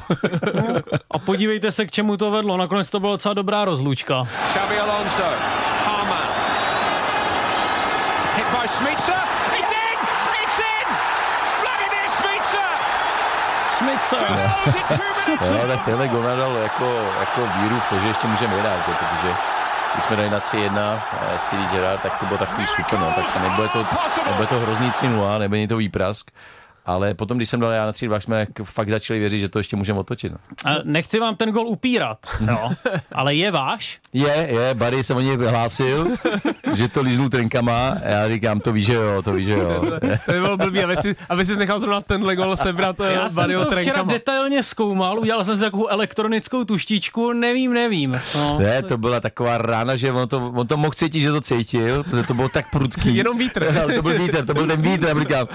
[1.11, 2.57] a podívejte se, k čemu to vedlo.
[2.57, 4.27] Nakonec to byla docela dobrá rozlučka.
[4.47, 5.23] Xabi Alonso,
[8.63, 9.19] by Smitsa.
[9.59, 9.97] It's in!
[10.39, 10.87] It's in!
[11.59, 12.67] Vladimir Smitsa!
[13.77, 14.19] Smitsa!
[15.41, 16.85] No, no tak tenhle gol nadal jako,
[17.19, 19.35] jako víru v to, že ještě můžeme hrát, protože
[19.93, 20.99] když jsme dali na 3-1
[21.33, 23.13] eh, Stevie Gerrard, tak to bylo takový super, no.
[23.15, 23.85] tak se nebude to,
[24.25, 26.31] nebude to hrozný 3-0, nebude to výprask
[26.85, 29.75] ale potom, když jsem dal já na 3 jsme fakt začali věřit, že to ještě
[29.75, 30.31] můžeme otočit.
[30.31, 30.37] No.
[30.83, 32.71] Nechci vám ten gol upírat, no,
[33.11, 33.99] ale je váš?
[34.13, 36.07] Je, je, Barry se o něj hlásil,
[36.73, 39.85] že to líznul trenkama a já říkám, to ví, že jo, to ví, že jo.
[40.25, 43.29] to by bylo blbý, aby si, aby si nechal zrovna tenhle gol sebrat eh, Já
[43.29, 48.21] jsem to včera detailně zkoumal, udělal jsem si takovou elektronickou tuštičku, nevím, nevím.
[48.35, 48.59] No.
[48.59, 52.03] Ne, to byla taková rána, že on to, on to mohl cítit, že to cítil,
[52.03, 53.15] protože to bylo tak prudký.
[53.23, 53.85] Jenom vítr.
[53.95, 55.47] to byl vítr, to byl ten vítr, říkám,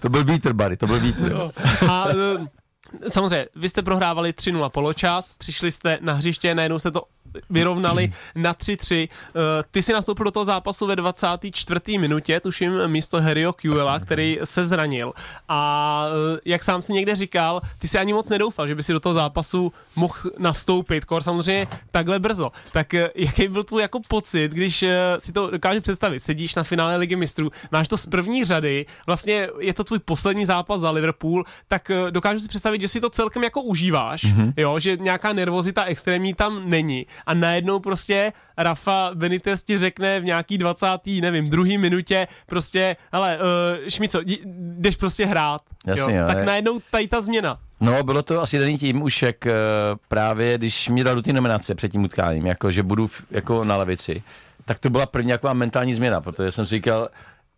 [0.00, 1.50] to byl vítr, Barry to byl vítr.
[1.90, 7.02] A eh, samozřejmě, vy jste prohrávali 3-0 poločas, přišli jste na hřiště, najednou se to
[7.50, 9.08] vyrovnali na 3-3.
[9.08, 11.98] Eh, ty si nastoupil do toho zápasu ve 24.
[11.98, 15.12] minutě, tuším místo Harryho Kuela, který se zranil.
[15.48, 16.04] A
[16.36, 19.00] eh, jak sám si někde říkal, ty si ani moc nedoufal, že by si do
[19.00, 22.52] toho zápasu mohl nastoupit, kor samozřejmě takhle brzo.
[22.72, 24.84] Tak eh, jaký byl tvůj jako pocit, když
[25.18, 29.48] si to dokážeš představit, sedíš na finále Ligy mistrů, máš to z první řady, vlastně
[29.60, 33.44] je to tvůj poslední zápas za Liverpool, tak dokážu si představit, že si to celkem
[33.44, 34.52] jako užíváš, mm-hmm.
[34.56, 40.24] jo, že nějaká nervozita extrémní tam není a najednou prostě Rafa Benitez ti řekne v
[40.24, 40.86] nějaký 20.
[41.20, 44.20] nevím, druhý minutě prostě, hele, uh, Šmico,
[44.54, 45.62] jdeš prostě hrát.
[45.86, 46.26] Jasně, jo?
[46.26, 47.58] Tak najednou tady ta změna.
[47.80, 49.52] No, bylo to asi daný tím už, jak uh,
[50.08, 53.64] právě, když mě dal do té nominace před tím utkáním, jako že budu v, jako
[53.64, 54.22] na levici,
[54.64, 57.08] tak to byla první nějaká mentální změna, protože jsem si říkal...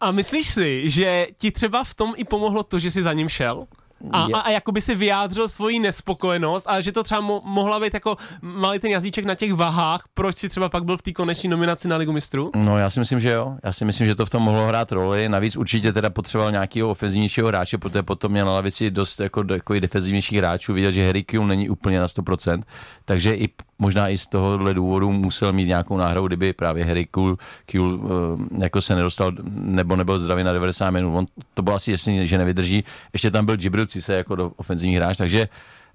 [0.00, 3.28] A myslíš si, že ti třeba v tom i pomohlo to, že jsi za ním
[3.28, 3.66] šel?
[4.12, 7.80] A, a, a jako by si vyjádřil svoji nespokojenost a že to třeba mo- mohla
[7.80, 11.12] být jako malý ten jazyček na těch vahách, proč si třeba pak byl v té
[11.12, 12.50] koneční nominaci na Ligu mistrů?
[12.56, 13.56] No já si myslím, že jo.
[13.64, 15.28] Já si myslím, že to v tom mohlo hrát roli.
[15.28, 19.80] Navíc určitě teda potřeboval nějakého ofenzivnějšího hráče, protože potom měl na lavici dost jako, jako
[19.80, 20.72] defenzivnějších hráčů.
[20.72, 22.62] Viděl, že Harry Kuehl není úplně na 100%,
[23.04, 27.36] takže i možná i z tohohle důvodu musel mít nějakou náhradu, kdyby právě Harry Kuehl,
[27.70, 31.18] Kuehl uh, jako se nedostal nebo nebyl zdravý na 90 minut.
[31.18, 32.84] On to bylo asi jasný, že nevydrží.
[33.12, 35.48] Ještě tam byl Gibril se jako do ofenzivní hráč, takže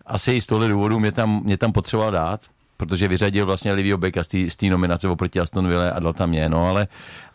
[0.05, 2.41] asi i z tohle důvodu mě tam, mě tam potřeboval dát,
[2.81, 6.49] protože vyřadil vlastně Livio Beka z té nominace oproti Aston Ville a dal tam mě,
[6.49, 6.87] no ale,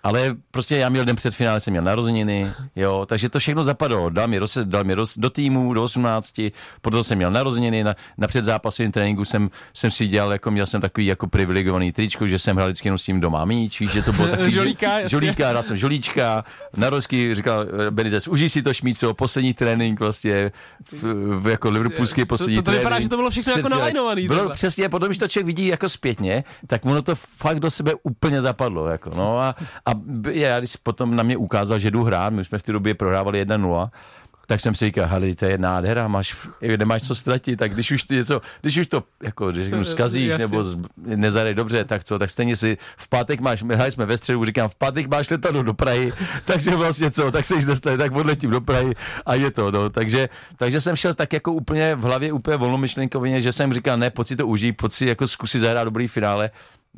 [0.02, 4.10] ale prostě já měl den před finále, jsem měl narozeniny, jo, takže to všechno zapadlo,
[4.10, 6.40] dal mi, roz, dal mi roz, do týmu, do 18,
[6.82, 10.80] potom jsem měl narozeniny, na, na předzápasovém tréninku jsem, jsem si dělal, jako měl jsem
[10.80, 14.02] takový jako privilegovaný tričko, že jsem hrál vždycky jenom s tím doma míč, víš, že
[14.02, 15.08] to bylo takový, Žolíka, jasně.
[15.08, 16.44] žolíka, hrál jsem žolíčka,
[16.76, 20.52] na rozky říkal eh, Benitez, užij si to šmíco, poslední trénink vlastně,
[20.92, 21.02] v,
[21.40, 23.02] v, jako liverpoolský poslední to, to vypadá, trénink.
[23.02, 25.88] že to bylo všechno Před jako nalajnovaný, Bylo přesně, potom, když to člověk vidí jako
[25.88, 28.86] zpětně, tak ono to fakt do sebe úplně zapadlo.
[28.86, 29.54] Jako, no a,
[29.86, 29.90] a
[30.30, 33.44] já, když potom na mě ukázal, že jdu hrát, my jsme v té době prohrávali
[33.44, 33.90] 1-0,
[34.46, 36.36] tak jsem si říkal, hele, to je nádhera, máš,
[36.76, 40.28] nemáš co ztratit, tak když už ty něco, když už to, jako, když řeknu, zkazíš,
[40.28, 40.44] Jasně.
[40.44, 44.06] nebo z, nezadej dobře, tak co, tak stejně si v pátek máš, my hráli jsme
[44.06, 46.12] ve středu, říkám, v pátek máš letadlo do Prahy,
[46.44, 48.94] takže vlastně co, tak se jich zestane, tak odletím do Prahy
[49.26, 53.40] a je to, no, takže, takže jsem šel tak jako úplně v hlavě úplně volnomyšlenkovně,
[53.40, 56.50] že jsem říkal, ne, si to užij, si jako zkusit zahrát dobrý finále,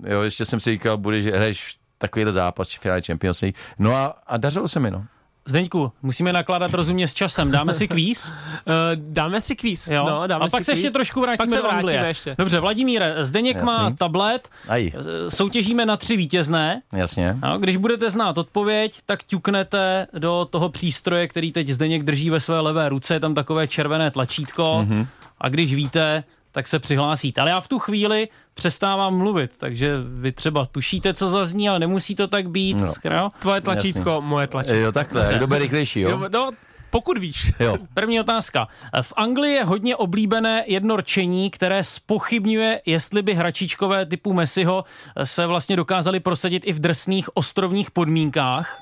[0.06, 4.36] jo, ještě jsem si říkal, budeš, hraješ takovýhle zápas, finále Champions League, no a, a
[4.36, 5.06] dařilo se mi, no.
[5.48, 7.50] Zdeňku, musíme nakládat rozumně s časem.
[7.50, 8.28] Dáme si kvíz?
[8.66, 8.74] Uh,
[9.12, 9.86] dáme si kvíz.
[9.88, 10.06] Jo?
[10.10, 10.84] No, dáme a pak si se kvíz.
[10.84, 12.04] ještě trošku vrátíme pak se do Anglie.
[12.06, 12.34] ještě.
[12.38, 13.96] Dobře, Vladimíre, Zdeněk má Jasný.
[13.96, 14.92] tablet, Aj,
[15.28, 16.82] soutěžíme na tři vítězné.
[16.92, 17.38] jasně.
[17.42, 22.40] No, když budete znát odpověď, tak ťuknete do toho přístroje, který teď Zdeněk drží ve
[22.40, 25.06] své levé ruce, je tam takové červené tlačítko Mhm.
[25.40, 26.24] a když víte,
[26.58, 27.40] tak se přihlásíte.
[27.40, 32.14] Ale já v tu chvíli přestávám mluvit, takže vy třeba tušíte, co zazní, ale nemusí
[32.14, 32.76] to tak být.
[32.76, 32.92] No.
[33.10, 33.30] No.
[33.38, 34.76] Tvoje tlačítko, moje tlačítko.
[34.76, 36.10] Jo, takhle, kdo bude rychlejší, jo?
[36.10, 36.50] Jo, no,
[36.90, 37.52] pokud víš.
[37.60, 37.76] Jo.
[37.94, 38.68] První otázka.
[39.02, 44.84] V Anglii je hodně oblíbené jedno rčení, které spochybňuje, jestli by hračičkové typu Messiho
[45.24, 48.78] se vlastně dokázali prosadit i v drsných ostrovních podmínkách.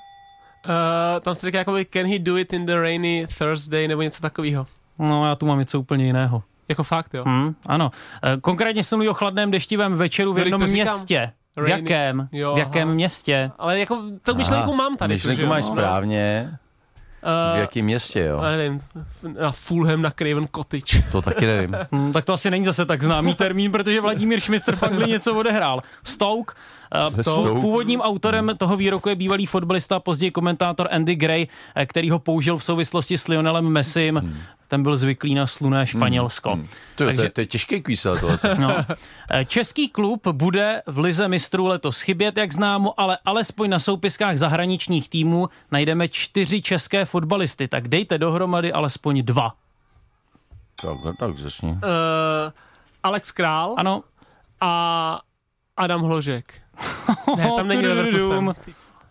[0.68, 4.22] Uh, tam se říká jakoby can he do it in the rainy Thursday nebo něco
[4.22, 4.66] takového.
[4.98, 6.42] No, já tu mám něco úplně jiného.
[6.68, 7.24] Jako fakt, jo.
[7.24, 7.90] Hmm, ano.
[8.24, 11.32] Eh, Konkrétně se mluví o chladném deštivém večeru v No, jednom městě.
[11.56, 12.28] V jakém?
[12.32, 12.94] Jo, v jakém aha.
[12.94, 13.50] městě?
[13.58, 15.14] Ale jako tu myšlenku Aha, mám tady.
[15.14, 15.70] Myšlenku máš No.
[15.72, 16.50] správně.
[17.22, 18.40] V Uh, jakém městě, jo?
[18.42, 18.80] já nevím,
[19.40, 21.02] na Fulham, na Craven Cottage.
[21.12, 21.76] To taky nevím.
[21.92, 25.34] Hmm, tak to asi není zase tak známý termín, protože Vladimír Šmicer v Anglii něco
[25.34, 25.80] odehrál.
[26.04, 26.54] Stoke.
[26.94, 27.60] Eh, Stoke.
[27.60, 32.58] Původním autorem toho výroku je bývalý fotbalista, později komentátor Andy Gray, eh, který ho použil
[32.58, 34.36] v souvislosti s Lionelem Messim.
[34.68, 36.52] Ten byl zvyklý na sluné Španělsko.
[36.52, 36.66] Hmm.
[36.94, 37.22] To, Takže...
[37.22, 38.38] to, to je těžký kvíz, tohle.
[38.58, 38.76] No.
[39.30, 44.36] Eh, Český klub bude v Lize mistrů letos chybět, jak známo, ale alespoň na soupiskách
[44.36, 49.52] zahraničních týmů najdeme čtyři české fotbalisty, tak dejte dohromady alespoň dva.
[50.82, 51.70] tak, no, tak začni.
[51.70, 51.78] Uh,
[53.02, 54.02] Alex Král Ano,
[54.60, 55.20] a
[55.76, 56.54] Adam Hložek.
[57.36, 57.86] Ne, tam není.
[57.86, 58.54] Leverkusen.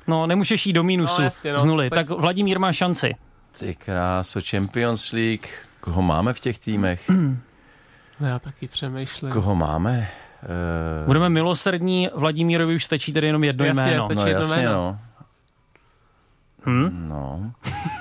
[0.07, 1.57] No, nemůžeš jít do mínusu No, jasně, no.
[1.59, 1.89] z nuly.
[1.89, 3.15] Tak- Tak Vladimír má šanci.
[3.59, 5.47] Ty kráso, Champions League.
[5.79, 7.09] Koho máme v těch týmech?
[8.19, 9.31] No, já taky přemýšlím.
[9.31, 10.09] Koho máme?
[11.01, 14.01] Uh, Budeme milosrdní, Vladimírovi už stačí tedy jenom jedno Jasně, jméno.
[14.05, 14.73] stačí no jedno jasně, jméno.
[14.73, 14.99] no.
[16.65, 17.05] Hm?
[17.09, 17.51] No.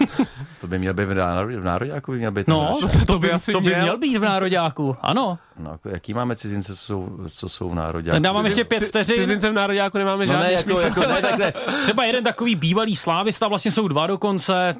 [0.60, 2.48] to by měl být v, národě, v nároďáku by měl být.
[2.48, 2.92] No, náš.
[2.98, 3.82] to, to, by, asi to by měl.
[3.82, 5.38] měl být v Nároďáku, ano.
[5.58, 8.14] no jako, jaký máme cizince, co jsou, co jsou v nároďáku?
[8.14, 9.16] Tak dávám ještě pět vteřin.
[9.16, 11.52] Cizince v Nároďáku nemáme No žádný ne, jako, jako, ne, takhle.
[11.82, 14.74] Třeba jeden takový bývalý slávista, vlastně jsou dva dokonce.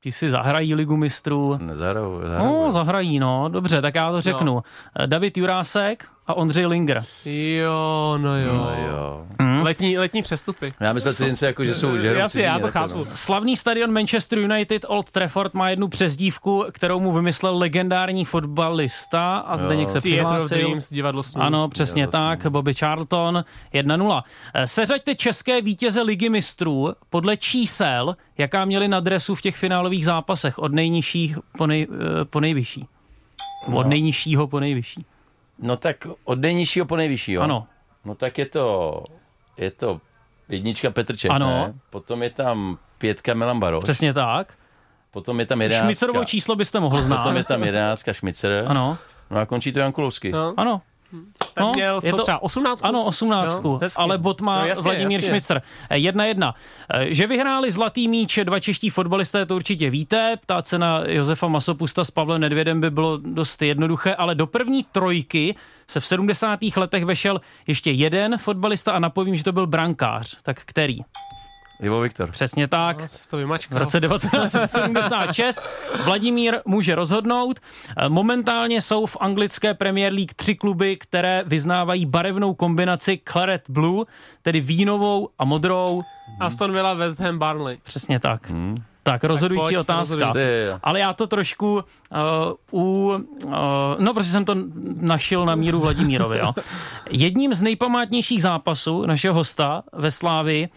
[0.00, 1.58] Ti si zahrají ligu mistrů.
[1.62, 3.48] Nezahrajou, No, zahrají, no.
[3.48, 4.62] Dobře, tak já to řeknu.
[5.00, 7.02] Eh, David Jurásek a Ondřej Linger.
[7.24, 8.54] Jo, no jo.
[8.54, 9.26] No, jo.
[9.62, 10.72] Letní, letní přestupy.
[10.80, 12.94] Já myslel cizince, jako, že jsou že Jasně, já to chápu.
[12.98, 13.06] No.
[13.14, 19.56] Slavný stadion Manchester United Old Trafford má jednu přezdívku, kterou mu vymyslel legendární fotbalista a
[19.56, 20.58] Zdeněk se Theatre of přihlásil.
[20.58, 21.42] Dreams, divadlo snů.
[21.42, 24.22] Ano, přesně Divadlo tak, Bobby Charlton, 1-0.
[24.54, 30.04] Eh, Seřaďte české vítěze ligy mistrů podle čísel, jaká měli na dresu v těch finálových
[30.04, 32.86] zápasech, od nejnižších po, nej, eh, po nejvyšší.
[33.68, 33.76] No.
[33.76, 35.06] Od nejnižšího po nejvyšší.
[35.58, 37.42] No tak od nejnižšího po nejvyššího.
[37.42, 37.66] Ano.
[38.04, 38.66] No tak je to,
[39.56, 40.00] je to
[40.48, 41.46] jednička Petr Čech, Ano.
[41.48, 41.74] ne?
[41.90, 43.84] Potom je tam pětka Milan Baroš.
[43.84, 44.54] Přesně tak.
[45.10, 45.86] Potom je tam jedenáctka.
[45.86, 47.16] Šmicerovo číslo byste mohl znát.
[47.22, 48.64] Potom je tam jedenáctka Šmicer.
[48.68, 48.98] Ano,
[49.30, 50.30] No a končí to Jan Kulovský.
[50.30, 50.54] No.
[50.56, 50.82] ano.
[51.54, 52.80] Tak No, měl je co to- třeba 18?
[52.84, 53.60] Ano, 18.
[53.64, 55.28] No, ale bod má No, no, jasně, Vladimír jasně.
[55.28, 55.62] Šmicer.
[55.90, 56.54] Eh, Jedna jedna.
[56.94, 60.36] Eh, Že vyhráli zlatý míč dva čeští fotbalisté, to určitě víte.
[60.40, 64.84] Ptát se na Josefa Masopusta s Pavlem Nedvědem by bylo dost jednoduché, ale do první
[64.92, 65.54] trojky
[65.88, 66.58] se v 70.
[66.76, 70.36] letech vešel ještě jeden fotbalista a napovím, že to byl brankář.
[70.42, 70.98] Tak který?
[71.80, 72.30] Ivo Viktor.
[72.30, 73.00] Přesně tak.
[73.00, 73.06] No.
[73.70, 75.62] V roce 1976
[76.04, 77.60] Vladimír může rozhodnout.
[78.08, 84.04] Momentálně jsou v anglické Premier League tři kluby, které vyznávají barevnou kombinaci Claret Blue,
[84.42, 86.02] tedy vínovou a modrou.
[86.40, 87.78] Aston Villa, West Ham, Barnley.
[87.82, 88.50] Přesně tak.
[88.50, 88.76] Hmm.
[89.06, 90.26] Tak rozhodující pojď, otázka.
[90.26, 90.80] rozhodující.
[90.82, 93.12] Ale já to trošku uh, u...
[93.44, 93.52] Uh,
[93.98, 94.54] no, prostě jsem to
[95.00, 96.38] našel na míru Vladimírovi.
[96.38, 96.52] Jo.
[97.10, 100.68] Jedním z nejpamátnějších zápasů našeho hosta ve Slávi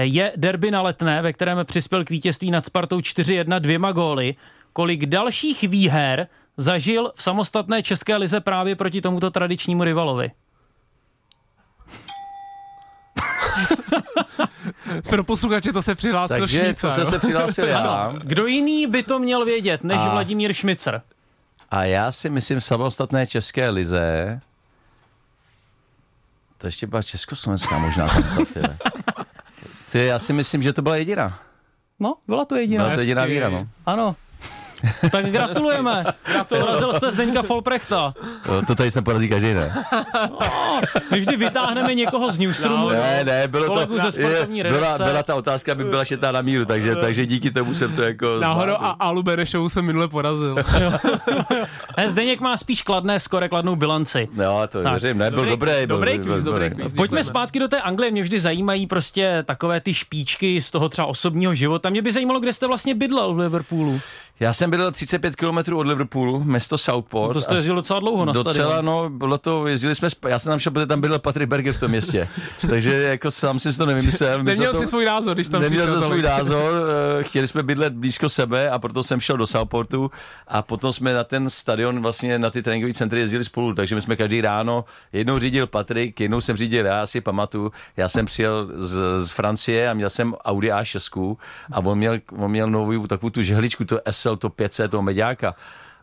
[0.00, 4.34] je derby na Letné, ve kterém přispěl k vítězství nad Spartou 4-1 dvěma góly.
[4.72, 6.26] Kolik dalších výher
[6.56, 10.30] zažil v samostatné české lize právě proti tomuto tradičnímu rivalovi?
[15.02, 18.12] Pro posluchače to se přihlásil Takže Šmíca, to jsem se přihlásil já.
[18.22, 21.02] Kdo jiný by to měl vědět, než A- Vladimír Šmicer?
[21.70, 24.40] A já si myslím v samostatné české lize,
[26.58, 28.08] to ještě byla československá možná.
[29.92, 31.38] ty, já si myslím, že to byla jediná.
[32.00, 32.84] No, byla to jediná.
[32.84, 33.68] Byla to jediná víra, no.
[33.86, 34.16] Ano.
[35.12, 36.04] Tak gratulujeme.
[36.48, 38.14] Porazil jste Zdeňka Folprechta.
[38.46, 39.72] To, to tady se porazí každý, ne?
[41.10, 42.88] My vždy vytáhneme někoho z newsroomu.
[42.88, 46.42] Ne, ne, bylo to, ze sportovní je, byla, byla ta otázka, aby byla šetá na
[46.42, 48.90] míru, takže, takže díky tomu jsem to jako Náhodou a.
[49.00, 50.56] Alu Benešovu jsem minule porazil.
[51.96, 54.28] Ne, Zdeněk má spíš kladné skore, kladnou bilanci.
[54.36, 54.92] No, to Tak.
[54.92, 55.50] věřím, ne, byl Dobrý-
[55.86, 56.70] dobrý, byl, dobrý byl, dobrý.
[56.96, 61.06] Pojďme zpátky do té Anglie, mě vždy zajímají prostě takové ty špičky z toho třeba
[61.06, 61.90] osobního života.
[61.90, 64.00] Mě by zajímalo, kde jste vlastně bydlel v Liverpoolu.
[64.40, 67.28] Já jsem bydlel 35 km od Liverpoolu, město Southport.
[67.28, 68.84] No To jste jezdil docela dlouho na Docela, stadion.
[68.84, 71.80] no, bylo to, jezdili jsme, já jsem tam šel, protože tam bydlel Patrick Berger v
[71.80, 72.28] tom městě.
[72.68, 74.42] Takže jako sám jsem si to nevymyslel.
[74.42, 76.72] Neměl to, si svůj názor, když tam Neměl jsem svůj názor,
[77.20, 80.10] eh, chtěli jsme bydlet blízko sebe a proto jsem šel do Southportu
[80.48, 84.00] a potom jsme na ten stadion, vlastně na ty tréninkové centry jezdili spolu, takže my
[84.00, 88.68] jsme každý ráno, jednou řídil Patrik, jednou jsem řídil já, si pamatuju, já jsem přijel
[88.76, 91.36] z, z Francie a měl jsem Audi A6
[91.72, 95.54] a on měl, on měl novou takovou tu žehličku, to SL, to 500, toho meďáka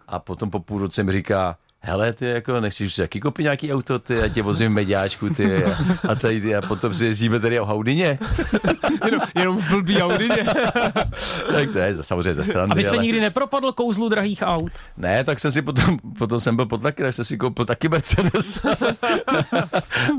[0.08, 3.74] a potom po půl roce mi říká, hele, ty jako nechceš si jaký koupit nějaký
[3.74, 5.78] auto, ty, já tě vozím v meďáčku, ty, a,
[6.10, 8.20] a, tady, a potom si jezdíme tady o Haudině.
[9.06, 10.36] Jenom, jenom v blbý Audině.
[11.52, 12.72] tak to je samozřejmě ze strany.
[12.72, 13.04] A vy jste ale...
[13.04, 14.72] nikdy nepropadl kouzlu drahých aut?
[14.98, 17.90] Ne, tak jsem si potom, potom jsem byl pod taky, tak jsem si koupil taky
[17.90, 18.60] Mercedes.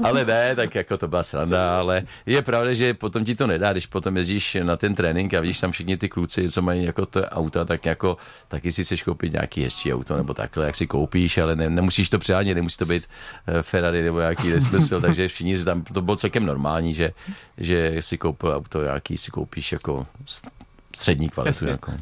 [0.04, 3.72] ale ne, tak jako to byla sranda, ale je pravda, že potom ti to nedá,
[3.72, 7.06] když potom jezdíš na ten trénink a vidíš tam všichni ty kluci, co mají jako
[7.06, 8.16] to auta, tak jako
[8.48, 12.08] taky si chceš koupit nějaký hezčí auto nebo takhle, jak si koupíš, ale ne, nemusíš
[12.08, 13.08] to přehánět, nemusí to být
[13.46, 17.12] eh, Ferrari nebo nějaký nesmysl, takže všichni si tam, to bylo celkem normální, že,
[17.58, 20.06] že si koupil auto, nějaký si koupíš jako
[20.92, 21.68] střední kvalitu.
[21.68, 21.92] Jako.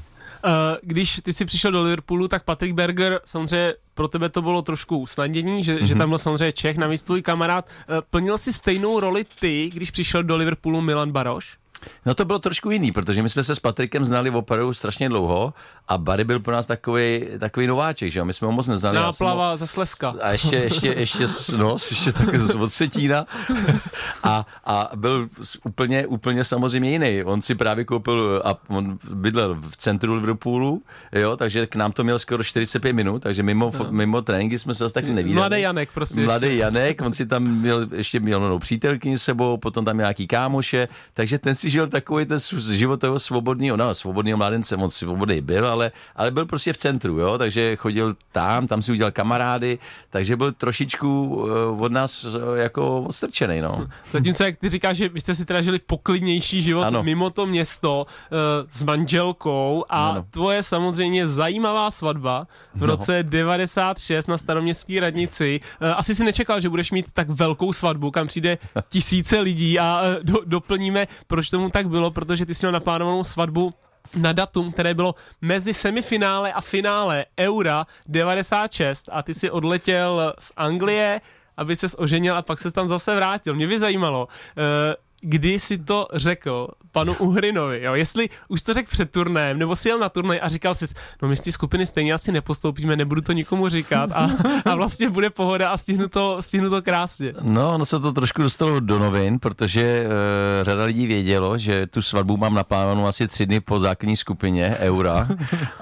[0.44, 4.62] Eh, když ty jsi přišel do Liverpoolu, tak Patrick Berger, samozřejmě pro tebe to bylo
[4.62, 5.84] trošku usnadnění, že, mm-hmm.
[5.84, 7.68] že tam byl samozřejmě Čech, navíc tvůj kamarád.
[7.68, 11.59] Eh, Plnil si stejnou roli ty, když přišel do Liverpoolu Milan Baroš?
[12.06, 15.54] No to bylo trošku jiný, protože my jsme se s Patrikem znali opravdu strašně dlouho
[15.88, 18.24] a Barry byl pro nás takový, takový nováček, že jo?
[18.24, 18.96] My jsme ho moc neznali.
[18.96, 20.14] jsem ho- Náplava ze Slezska.
[20.22, 23.26] a ještě, ještě, ještě, s- no, ještě tak z od Setína.
[24.22, 25.28] A, a byl
[25.64, 27.24] úplně, úplně samozřejmě jiný.
[27.24, 32.04] On si právě koupil, a on bydlel v centru Liverpoolu, jo, takže k nám to
[32.04, 33.86] měl skoro 45 minut, takže mimo, no.
[33.90, 35.34] mimo tréninky jsme se zase taky nevídali.
[35.34, 36.20] Mladý Janek prostě.
[36.20, 40.26] Mladý Janek, on si tam měl, ještě měl mladou přítelkyni s sebou, potom tam nějaký
[40.26, 42.38] kámoše, takže ten si žil takový ten
[42.72, 47.18] život toho svobodného, no svobodného mladence, on svobodný byl, ale, ale byl prostě v centru,
[47.18, 49.78] jo, takže chodil tam, tam si udělal kamarády,
[50.10, 51.08] takže byl trošičku
[51.48, 53.88] eh, od nás eh, jako odstrčený, no.
[54.12, 57.02] Zatímco, jak ty říkáš, že vy jste si teda žili poklidnější život Ano.
[57.02, 58.38] mimo to město uh,
[58.72, 60.26] s manželkou a Ano.
[60.30, 62.86] tvoje samozřejmě zajímavá svatba v No.
[62.86, 65.60] roce 96 na staroměstské radnici.
[65.82, 68.58] Uh, asi si nečekal, že budeš mít tak velkou svatbu, kam přijde
[68.88, 73.24] tisíce lidí a uh, do, doplníme, proč tomu tak bylo, protože ty jsi měl naplánovanou
[73.24, 73.74] svatbu
[74.16, 80.52] na datum, které bylo mezi semifinále a finále Eura 96 a ty si odletěl z
[80.56, 81.20] Anglie,
[81.56, 83.54] aby ses oženil a pak se tam zase vrátil.
[83.54, 87.94] Mě by zajímalo, eh, kdy si to řekl panu Uhrinovi, jo?
[87.94, 90.86] jestli už to řekl před turnajem, nebo si jel na turnaj a říkal si,
[91.22, 94.28] no my z té skupiny stejně asi nepostoupíme, nebudu to nikomu říkat a,
[94.64, 97.34] a vlastně bude pohoda a stihnu to, stihnu to krásně.
[97.42, 100.10] No, ono se to trošku dostalo do novin, protože uh,
[100.62, 105.28] řada lidí vědělo, že tu svatbu mám naplánovanou asi tři dny po základní skupině Eura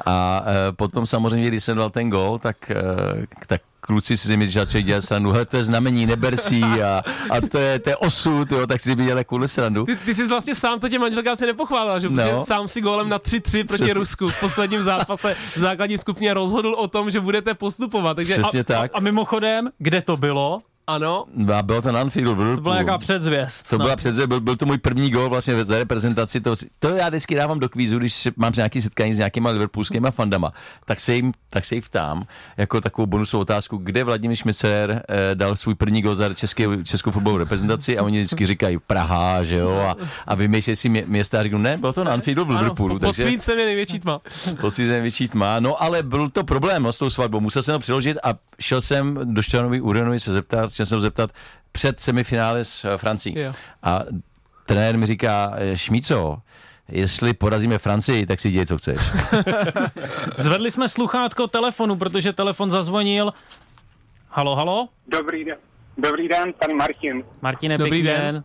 [0.07, 4.49] a uh, potom samozřejmě, když jsem dal ten gol, tak, uh, tak kluci si mi
[4.49, 7.97] začali dělat srandu, hele, to je znamení, neber si a, a to, je, to je
[7.97, 9.87] osud, jo, tak si mi dělali kvůli srandu.
[9.87, 12.09] Ty, ty jsi vlastně sám to tě manželka asi nepochválila, že?
[12.09, 12.45] Protože No.
[12.47, 13.95] sám si gólem na 3-3 proti Přesně.
[13.95, 18.15] Rusku v posledním zápase v základní skupině rozhodl o tom, že budete postupovat.
[18.15, 18.91] Takže Přesně tak.
[18.95, 20.63] A mimochodem, kde to bylo?
[20.89, 21.25] Ano.
[21.55, 23.71] A bylo to na Anfieldu v To byla jaká předzvěst.
[23.71, 26.41] To byla přece, byl, byl to můj první gol vlastně ve reprezentaci.
[26.41, 30.11] To, to já vždycky dávám do kvízu, když se- mám nějaký setkání s nějakýma liverpoolskýma
[30.11, 30.53] fandama,
[30.85, 32.27] tak se jim, tak se jich ptám
[32.57, 37.11] jako takovou bonusovou otázku, kde Vladimír Šmicer eh, dal svůj první gol za český, českou
[37.11, 41.41] fotbalovou reprezentaci a oni vždycky říkají Praha, že jo, a, a vymýšlejí si mě, města
[41.41, 42.93] a řeknu, ne, bylo to na Anfieldu v Liverpoolu.
[42.93, 44.21] Ano, pod svícem je největší tma.
[44.61, 45.61] To si největší tma.
[45.61, 47.41] No ale byl to problém no, s tou svatbou.
[47.41, 51.03] Musel jsem to přiložit a šel jsem do Šťanovi Uranovi se zeptat, chtěl jsem se
[51.03, 51.31] zeptat
[51.73, 53.39] před semifinále s eh, Francií.
[53.39, 53.53] Jo.
[53.83, 54.01] A
[54.67, 56.39] trenér mi říká, eh, Šmíco,
[56.89, 59.01] jestli porazíme Francii, tak si děj, co chceš.
[60.39, 63.33] Zvedli jsme sluchátko telefonu, protože telefon zazvonil.
[64.29, 64.89] Halo, halo?
[65.07, 65.57] Dobrý den.
[65.99, 67.25] Dobrý den, tady Martin.
[67.43, 68.35] Martine, Dobrý pěkný den.
[68.35, 68.45] den.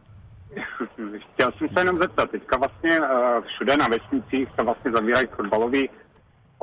[1.34, 5.82] Chtěl jsem se jenom zeptat, teďka vlastně eh, všude na vesnicích se vlastně zavírají fotbalové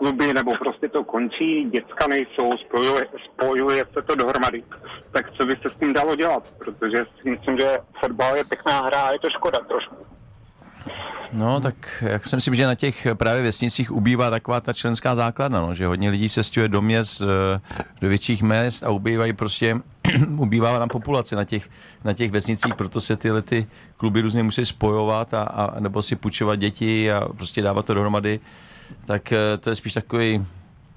[0.00, 4.62] kluby, nebo prostě to končí, děcka nejsou, spojuje, spojuje se to dohromady.
[5.12, 6.42] Tak co by se s tím dalo dělat?
[6.58, 9.96] Protože si myslím, že fotbal je pěkná hra a je to škoda trošku.
[11.32, 15.60] No, tak jak si myslím, že na těch právě vesnicích ubývá taková ta členská základna,
[15.60, 17.60] no, že hodně lidí se stěhuje do měst, eh,
[18.00, 19.76] do větších měst a ubývají prostě,
[20.36, 21.68] ubývá nám populace na těch,
[22.04, 26.16] na těch vesnicích, proto se tyhle ty kluby různě musí spojovat a, a nebo si
[26.16, 28.40] půjčovat děti a prostě dávat to dohromady,
[29.04, 30.44] tak eh, to je spíš takový,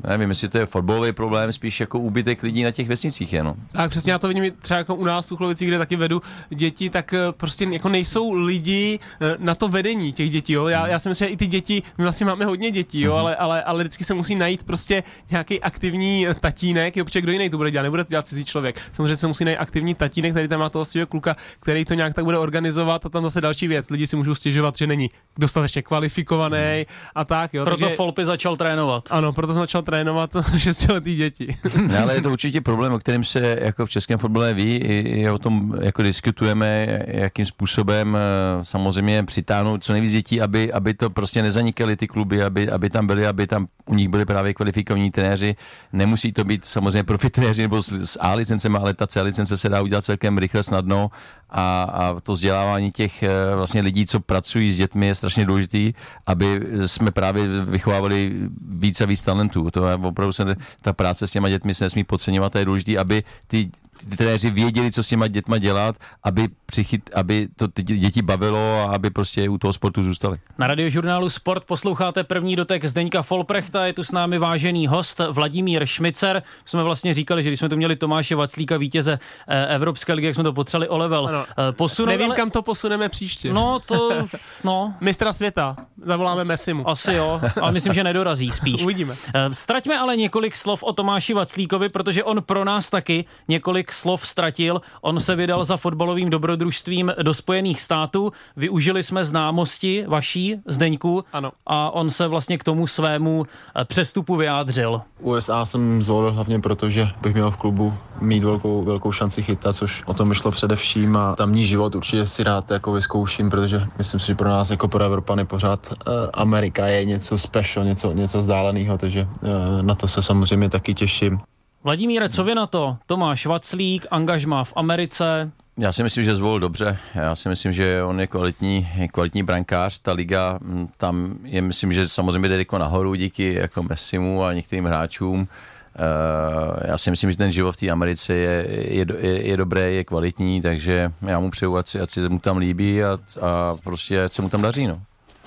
[0.08, 3.56] nevím, jestli to je fotbalový problém, spíš jako úbytek lidí na těch vesnicích je, no.
[3.72, 6.90] Tak přesně já to vidím třeba jako u nás v Tuchlovicích, kde taky vedu děti,
[6.90, 10.68] tak eh, prostě jako nejsou lidi eh, na to vedení těch dětí, jo.
[10.68, 13.36] Já, já si myslím, že i ty děti, my vlastně máme hodně dětí, jo, ale,
[13.36, 17.50] ale, ale vždycky se musí najít prostě nějaký aktivní eh, tatínek, jo, protože kdo jiný
[17.50, 18.82] to bude dělat, nebude to dělat cizí člověk.
[18.94, 22.14] Samozřejmě se musí najít aktivní tatínek, který tam má toho svého kluka, který to nějak
[22.14, 23.90] tak bude organizovat a tam zase další věc.
[23.90, 26.86] Lidi si můžou stěžovat, že není dostatečně kvalifikovaný
[27.16, 27.66] a tak, jo.
[27.66, 29.04] Proto takže, Folpy začal trénovat.
[29.12, 31.58] ano, proto jsem začal trénovat šestiletý děti.
[31.88, 35.00] Ne, ale je to určitě problém, o kterém se jako v českém fotbale ví, i,
[35.00, 40.94] i o tom jako diskutujeme, jakým způsobem eh, samozřejmě přitáhnout co nejvíc dětí, aby, aby
[40.94, 44.54] to prostě nezanikaly ty kluby, aby, aby tam byly, aby tam u nich byli právě
[44.54, 45.56] kvalifikovaní trenéři.
[45.94, 49.58] Nemusí to být samozřejmě profi trenéři nebo s, s A licencemi, ale ta C licence
[49.58, 51.12] se dá udělat celkem rychle, snadno
[51.54, 55.94] a, a to vzdělávání těch eh, vlastně lidí, co pracují s dětmi, je strašně důležitý,
[56.26, 58.34] aby jsme právě vychovávali
[58.70, 59.68] víc a víc talentů.
[59.72, 62.98] To je opravdu se, ta práce s těma dětmi se nesmí podceňovat, a je důležité,
[62.98, 63.72] aby ty
[64.10, 68.82] ty trenéři věděli, co s těma dětma dělat, aby, přichyt, aby to ty děti bavilo
[68.90, 70.38] a aby prostě u toho sportu zůstali.
[70.58, 75.86] Na radiožurnálu Sport posloucháte první dotek Zdeňka Folprechta, je tu s námi vážený host Vladimír
[75.86, 76.44] Šmicer.
[76.66, 80.36] Jsme vlastně říkali, že když jsme tu měli Tomáše Vaclíka, vítěze eh, Evropské ligy, jak
[80.36, 81.46] jsme to potřeli o level Ano.
[81.70, 82.10] eh, posunout.
[82.10, 83.54] Nevím, ale- kam to posuneme příště.
[83.54, 84.10] No, to,
[84.64, 85.76] no, Mistra světa.
[86.06, 86.90] Zavoláme Messimu.
[86.90, 88.82] asi jo, ale myslím, že nedorazí spíš.
[88.84, 89.16] Uvidíme.
[89.36, 94.28] Eh, Ztraťme ale několik slov o Tomáši Vaclíkovi, protože on pro nás taky několik slov
[94.28, 94.82] ztratil.
[95.02, 98.32] On se vydal za fotbalovým dobrodružstvím do Spojených států.
[98.56, 101.52] Využili jsme známosti vaší, Zdeňku, Ano.
[101.68, 105.02] a on se vlastně k tomu svému eh, přestupu vyjádřil.
[105.20, 109.76] USA jsem zvolil hlavně proto, že bych měl v klubu mít velkou, velkou šanci chytat,
[109.76, 114.20] což o tom myšlo především a tamní život určitě si rád jako vyzkouším, protože myslím
[114.20, 118.40] si, že pro nás jako pro Evropany pořád uh, Amerika je něco special, něco, něco
[118.40, 119.50] vzdáleného, takže uh,
[119.82, 121.40] na to se samozřejmě taky těším.
[121.84, 122.98] Vladimíre, co vy na to?
[123.06, 125.52] Tomáš Vaclík, angažmá v Americe.
[125.78, 126.98] Já si myslím, že zvolil dobře.
[127.16, 130.00] Já si myslím, že on je kvalitní, kvalitní brankář.
[130.00, 130.60] Ta liga
[130.98, 135.48] tam je, myslím, že samozřejmě jde jako nahoru díky jako Messimu a některým hráčům.
[135.96, 139.96] Eh, já si myslím, že ten život v té Americe je, je, je, je dobrý,
[139.96, 144.24] je kvalitní, takže já mu přeju, ať, ať se mu tam líbí a, a prostě
[144.24, 144.88] ať se mu tam daří.
[144.88, 145.02] No.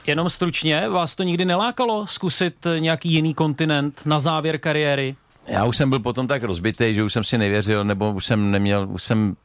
[0.06, 5.16] Jenom stručně, vás to nikdy nelákalo zkusit nějaký jiný kontinent na závěr kariéry?
[5.46, 8.50] Já už jsem byl potom tak rozbitý, že už jsem si nevěřil, nebo už jsem
[8.50, 9.36] neměl, už jsem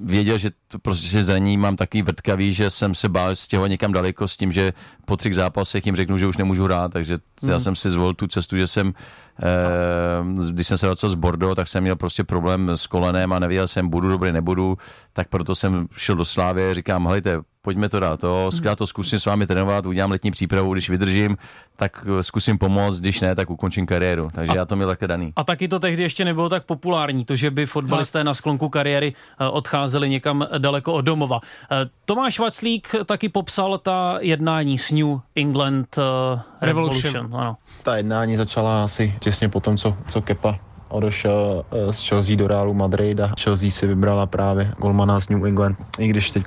[0.00, 3.92] věděl, že to prostě za ní mám takový vrtkavý, že jsem se bál stěhovat někam
[3.92, 4.72] daleko s tím, že
[5.04, 7.16] po třech zápasech jim řeknu, že už nemůžu hrát, takže
[7.48, 8.94] já jsem si zvolil tu cestu, že jsem,
[9.42, 13.38] eh, když jsem se vracel z Bordeaux, tak jsem měl prostě problém s kolenem a
[13.38, 14.78] nevěděl jsem, budu dobrý, nebudu,
[15.12, 19.18] tak proto jsem šel do Slávy, říkám, hejte, pojďme to dát, to, já to zkusím
[19.18, 21.36] s vámi trénovat, udělám letní přípravu, když vydržím,
[21.76, 25.32] tak eh, zkusím pomoct, když ne, tak ukončím kariéru, takže já to měl také daný.
[25.36, 29.14] A taky to tehdy ještě nebylo tak populární, to, že by fotbalisté na sklonku kariéry
[29.40, 31.40] eh, odcházeli někam daleko od domova.
[31.72, 37.02] Eh, Tomáš Vaclík taky popsal ta jednání s New England eh, Revolution.
[37.02, 37.40] Revolution.
[37.40, 37.56] Ano.
[37.82, 42.46] Ta jednání začala asi těsně po tom, co, co Kepa odešel eh, z Chelsea do
[42.46, 45.76] Realu Madrid a Chelsea si vybrala právě golmana z New England.
[45.98, 46.44] I když teď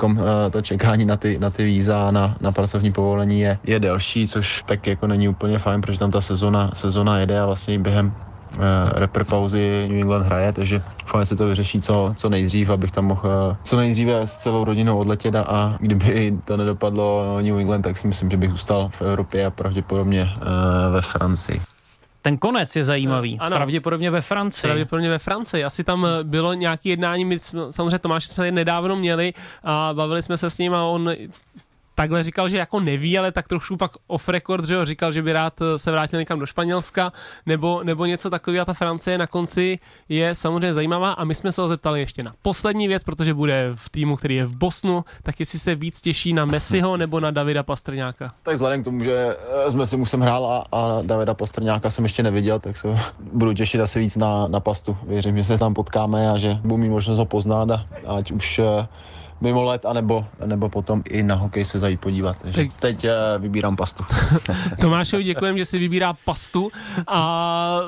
[0.52, 4.64] to čekání na ty, na ty víza na, na pracovní povolení je, je delší, což
[4.66, 8.14] tak jako není úplně fajn, protože tam ta sezona, sezona jede a vlastně během
[8.96, 13.06] repre pauzy New England hraje, takže doufám, se to vyřeší co, co nejdřív, abych tam
[13.06, 17.98] mohl eh, co nejdříve s celou rodinou odletět a kdyby to nedopadlo New England, tak
[17.98, 20.30] si myslím, že bych zůstal v Evropě a pravděpodobně
[20.92, 21.62] ve Francii.
[22.24, 23.38] Ten konec je zajímavý.
[23.40, 23.56] Ano.
[23.56, 24.68] Pravděpodobně ve Francii.
[24.68, 25.64] Pravděpodobně ve Francii.
[25.64, 30.22] Asi tam bylo nějaké jednání, my jsme, samozřejmě Tomáš jsme tady nedávno měli a bavili
[30.22, 31.12] jsme se s ním a on
[31.96, 35.22] takhle říkal, že jako neví, ale tak trošku pak off record, že jo, říkal, že
[35.22, 37.12] by rád eh, se vrátil někam do Španělska
[37.46, 39.80] nebo, nebo něco takového a ta Francie na konci
[40.10, 43.72] je samozřejmě zajímavá a my jsme se ho zeptali ještě na poslední věc, protože bude
[43.76, 47.32] v týmu, který je v Bosnu, tak jestli se víc těší na Messiho nebo na
[47.32, 48.34] Davida Pastrňáka.
[48.44, 49.38] Tak vzhledem k tomu, že
[49.68, 52.88] eh, jsme si musím hrál a, a Davida Pastrňáka jsem ještě neviděl, tak se
[53.34, 54.98] budu těšit asi víc na, na pastu.
[55.08, 58.60] Věřím, že se tam potkáme a že budu mít možnost ho poznat a ať už
[58.60, 58.88] eh,
[59.44, 62.38] mimo let, anebo, nebo potom i na hokej se zajít podívat.
[62.42, 62.80] Takže tak.
[62.80, 64.04] teď uh, vybírám pastu.
[64.82, 66.72] Tomášovi děkujem, že si vybírá pastu
[67.08, 67.80] a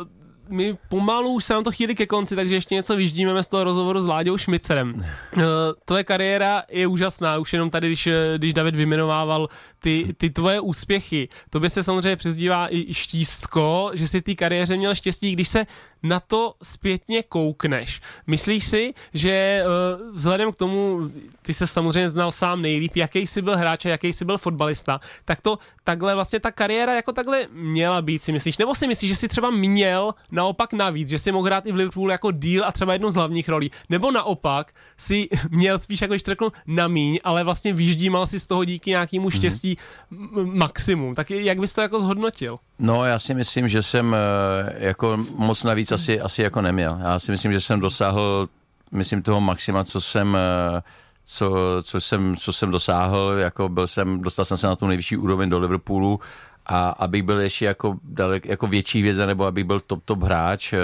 [0.49, 3.63] my pomalu už se nám to chvíli ke konci, takže ještě něco vyždímeme z toho
[3.63, 4.93] rozhovoru s Láďou Šmicerem.
[4.93, 5.43] Uh,
[5.85, 9.47] tvoje kariéra je úžasná, už jenom tady, když, když David vymenovával
[9.79, 11.29] ty, ty tvoje úspěchy.
[11.49, 15.65] To by se samozřejmě přezdívá i štístko, že si ty kariéře měl štěstí, když se
[16.07, 18.01] na to zpětně koukneš.
[18.27, 23.41] Myslíš si, že uh, vzhledem k tomu, ty se samozřejmě znal sám nejlíp, jaký jsi
[23.41, 27.47] byl hráč a jaký jsi byl fotbalista, tak to takhle vlastně ta kariéra jako takhle
[27.51, 28.57] měla být, si myslíš?
[28.57, 31.75] Nebo si myslíš, že jsi třeba měl naopak navíc, že si mohl hrát i v
[31.75, 33.71] Liverpoolu jako deal a třeba jednu z hlavních rolí?
[33.89, 38.47] Nebo naopak si měl spíš, jako když řeknu, na míň, ale vlastně vyždímal si z
[38.47, 39.31] toho díky nějakému mhm.
[39.31, 39.77] štěstí
[40.11, 40.53] mm-hmm.
[40.53, 41.15] maximum.
[41.15, 42.59] Tak jak bys to jako zhodnotil?
[42.79, 46.97] No, já si myslím, že jsem eh, jako moc navíc asi, asi jako neměl.
[47.01, 48.47] Já si myslím, že jsem dosáhl,
[48.91, 50.81] myslím, toho maxima, co jsem eh,
[51.23, 55.17] co, co, jsem, co jsem dosáhl, jako byl jsem, dostal jsem se na tu nejvyšší
[55.17, 56.19] úroveň do Liverpoolu
[56.65, 60.73] a abych byl ještě jako, dalek, jako větší hvězda nebo abych byl top top hráč,
[60.73, 60.77] eh,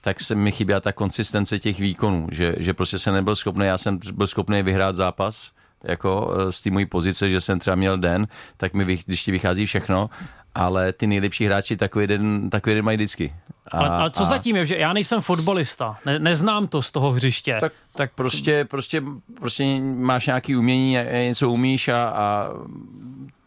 [0.00, 3.78] tak se mi chyběla ta konsistence těch výkonů, že, že prostě jsem nebyl schopný, já
[3.78, 5.50] jsem byl schopný vyhrát zápas,
[5.84, 9.66] jako z té mojí pozice, že jsem třeba měl den, tak mi, když ti vychází
[9.66, 10.10] všechno,
[10.54, 13.34] ale ty nejlepší hráči takový den, takový den mají vždycky.
[13.72, 14.26] A, ale, ale co a...
[14.26, 17.56] zatím je, že já nejsem fotbalista, ne, neznám to z toho hřiště.
[17.60, 19.02] Tak, tak prostě, prostě,
[19.40, 22.50] prostě máš nějaký umění, něco umíš a, a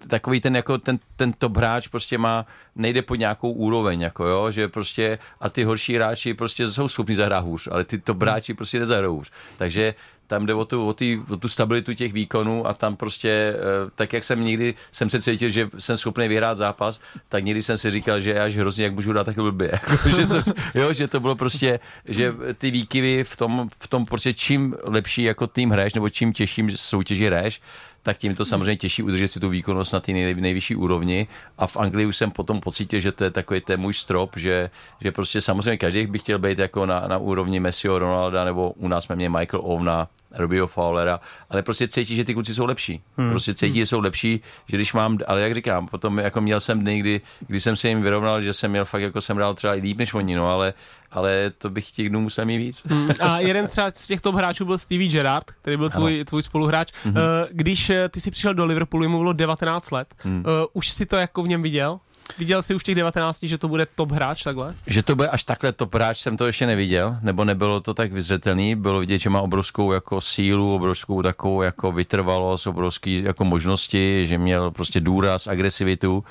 [0.08, 2.46] takový ten, jako ten, ten top hráč prostě má,
[2.76, 7.16] nejde pod nějakou úroveň, jako jo, že prostě a ty horší hráči prostě jsou schopni
[7.16, 9.32] zahrát hůř, ale ty top hráči prostě nezahrajou hůř.
[9.58, 9.94] Takže
[10.30, 13.90] tam jde o tu, o, tý, o tu stabilitu těch výkonů a tam prostě, eh,
[13.96, 17.78] tak jak jsem někdy, jsem se cítil, že jsem schopný vyhrát zápas, tak někdy jsem
[17.78, 19.72] si říkal, že až hrozně, jak můžu dát takhle blbě.
[19.90, 24.06] Jako, že, jsem, jo, že to bylo prostě, že ty výkyvy v tom, v tom
[24.06, 27.62] prostě čím lepší jako tým hraješ, nebo čím těžším soutěži hraješ,
[28.04, 31.28] tak tím to samozřejmě těžší udržet si tu výkonnost na té nej, nejvyšší úrovni.
[31.58, 34.70] A v Anglii už jsem potom pocítil, že to je takový ten můj strop, že,
[35.02, 38.88] že prostě samozřejmě každý by chtěl být jako na, na úrovni Messiho, Ronalda, nebo u
[38.88, 41.20] nás jsme měli Michael Ovna, Robio Fowlera,
[41.50, 43.02] ale prostě cítí, že ty kluci jsou lepší.
[43.18, 43.30] Hmm.
[43.30, 43.80] Prostě cítí, hmm.
[43.80, 47.22] že jsou lepší, že když mám, ale jak říkám, potom jako měl jsem dny, kdy,
[47.48, 49.98] kdy jsem se jim vyrovnal, že jsem měl fakt, jako jsem hrál třeba i líp
[49.98, 50.74] než oni, no, ale,
[51.12, 52.86] ale to bych těch dnů musel mít víc.
[52.86, 53.10] Hmm.
[53.20, 56.92] A jeden třeba z těch top hráčů byl Stevie Gerrard, který byl tvůj, tvůj spoluhráč.
[57.04, 57.16] Hmm.
[57.52, 60.44] Když eh, ty si přišel do Liverpoolu, mu bylo 19 let, hmm.
[60.48, 62.00] Eh, už si to jako v něm viděl?
[62.38, 64.76] Viděl jsi už těch 19, že to bude top hráč takhle?
[64.88, 68.12] Že to bude až takhle top hráč, jsem to ještě neviděl, nebo nebylo to tak
[68.12, 68.76] vyzřetelný.
[68.76, 74.38] Bylo vidět, že má obrovskou jako sílu, obrovskou takovou jako vytrvalost, obrovský jako možnosti, že
[74.38, 76.24] měl prostě důraz, agresivitu,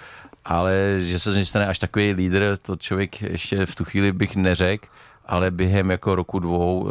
[0.44, 4.12] ale že se z něj stane až takový lídr, to člověk ještě v tu chvíli
[4.12, 4.86] bych neřekl
[5.28, 6.90] ale během jako roku dvou uh,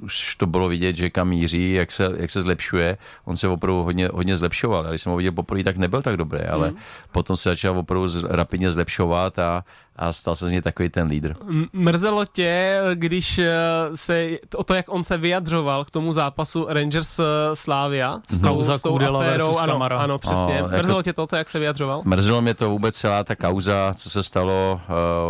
[0.00, 2.98] už to bylo vidět, že kam míří, jak se, jak se zlepšuje.
[3.24, 4.84] On se opravdu hodně, hodně zlepšoval.
[4.84, 6.76] Když jsem ho viděl poprvé, tak nebyl tak dobrý, ale mm.
[7.12, 9.64] potom se začal opravdu rapidně zlepšovat a
[9.98, 11.36] a stal se z něj takový ten lídr.
[11.72, 13.52] Mrzelo tě, když eh,
[13.94, 18.62] se o to, jak on se vyjadřoval k tomu zápasu Rangers eh, Slavia s tou,
[18.62, 20.62] s tou aférou, ano, ano, přesně.
[20.62, 22.02] O, Mrzelo jako, tě to, jak se vyjadřoval?
[22.04, 24.80] Mrzelo mě to vůbec celá ta kauza, co se stalo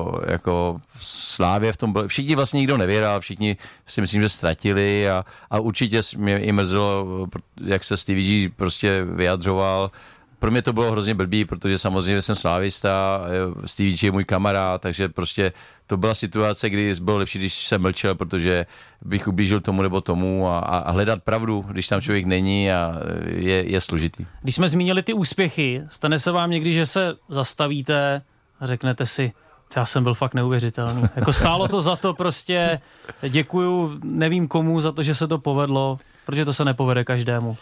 [0.09, 3.57] uh, jako v Slávě v tom byl, všichni vlastně nikdo nevěřil, všichni
[3.87, 7.27] si myslím, že ztratili a, a určitě mě i mrzelo,
[7.65, 9.91] jak se Stevie G prostě vyjadřoval,
[10.39, 13.21] pro mě to bylo hrozně blbý, protože samozřejmě jsem slávista,
[13.65, 15.53] Stevie G je můj kamarád, takže prostě
[15.87, 18.67] to byla situace, kdy bylo lepší, když jsem mlčel, protože
[19.05, 22.95] bych ublížil tomu nebo tomu a, a hledat pravdu, když tam člověk není a
[23.27, 24.27] je, je složitý.
[24.43, 28.23] Když jsme zmínili ty úspěchy, stane se vám někdy, že se zastavíte
[28.61, 29.33] a řeknete si,
[29.77, 31.03] já jsem byl fakt neuvěřitelný.
[31.17, 32.81] Jako stálo to za to prostě,
[33.29, 37.57] děkuju nevím komu za to, že se to povedlo, protože to se nepovede každému.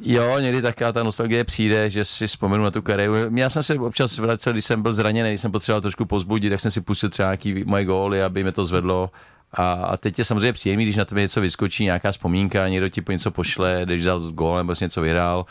[0.00, 3.14] Jo, někdy taká ta nostalgie přijde, že si vzpomenu na tu kariéru.
[3.34, 6.60] Já jsem se občas vracel, když jsem byl zraněný, když jsem potřeboval trošku pozbudit, tak
[6.60, 9.10] jsem si pustil třeba nějaký moje góly, aby mě to zvedlo.
[9.52, 13.00] A, a teď je samozřejmě příjemný, když na tebe něco vyskočí, nějaká vzpomínka, někdo ti
[13.00, 15.46] po něco pošle, když dal gól nebo jsi něco vyhrál.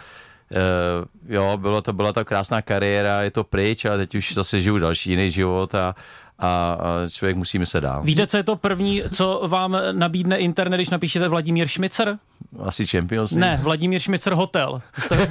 [0.51, 4.61] Uh, jo, bylo to, byla to krásná kariéra, je to pryč a teď už zase
[4.61, 5.95] žiju další jiný život a,
[6.39, 8.03] a, a člověk musí myslet dál.
[8.03, 12.17] Víte, co je to první, co vám nabídne internet, když napíšete Vladimír Šmicer?
[12.63, 13.41] Asi Champions League.
[13.41, 14.81] Ne, Vladimír Šmicer hotel.
[14.95, 15.29] Vy jste,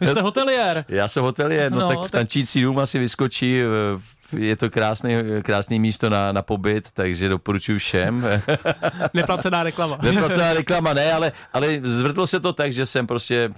[0.00, 0.84] vy jste hoteliér.
[0.88, 3.60] Já jsem hoteliér, no, no tak, tak tančící dům asi vyskočí,
[4.36, 8.26] je to krásný, krásný místo na, na pobyt, takže doporučuji všem.
[9.14, 9.98] Neplacená reklama.
[10.02, 13.50] Neplacená reklama, ne, ale, ale zvrtlo se to tak, že jsem prostě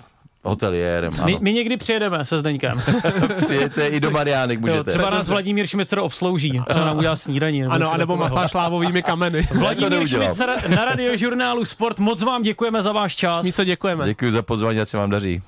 [0.44, 1.12] hoteliérem.
[1.24, 2.82] My, my někdy přijedeme se Zdeňkem.
[3.44, 4.78] Přijete i do Mariánek můžete.
[4.78, 7.60] Jo, třeba nás Vladimír Šmicer obslouží, třeba nám udělá snídaní.
[7.60, 9.48] Nebo ano, anebo masáž lávovými kameny.
[9.54, 13.44] Vladimír Šmicer na radiožurnálu Sport, moc vám děkujeme za váš čas.
[13.46, 14.04] My se děkujeme.
[14.06, 15.42] Děkuji za pozvání, ať se vám daří.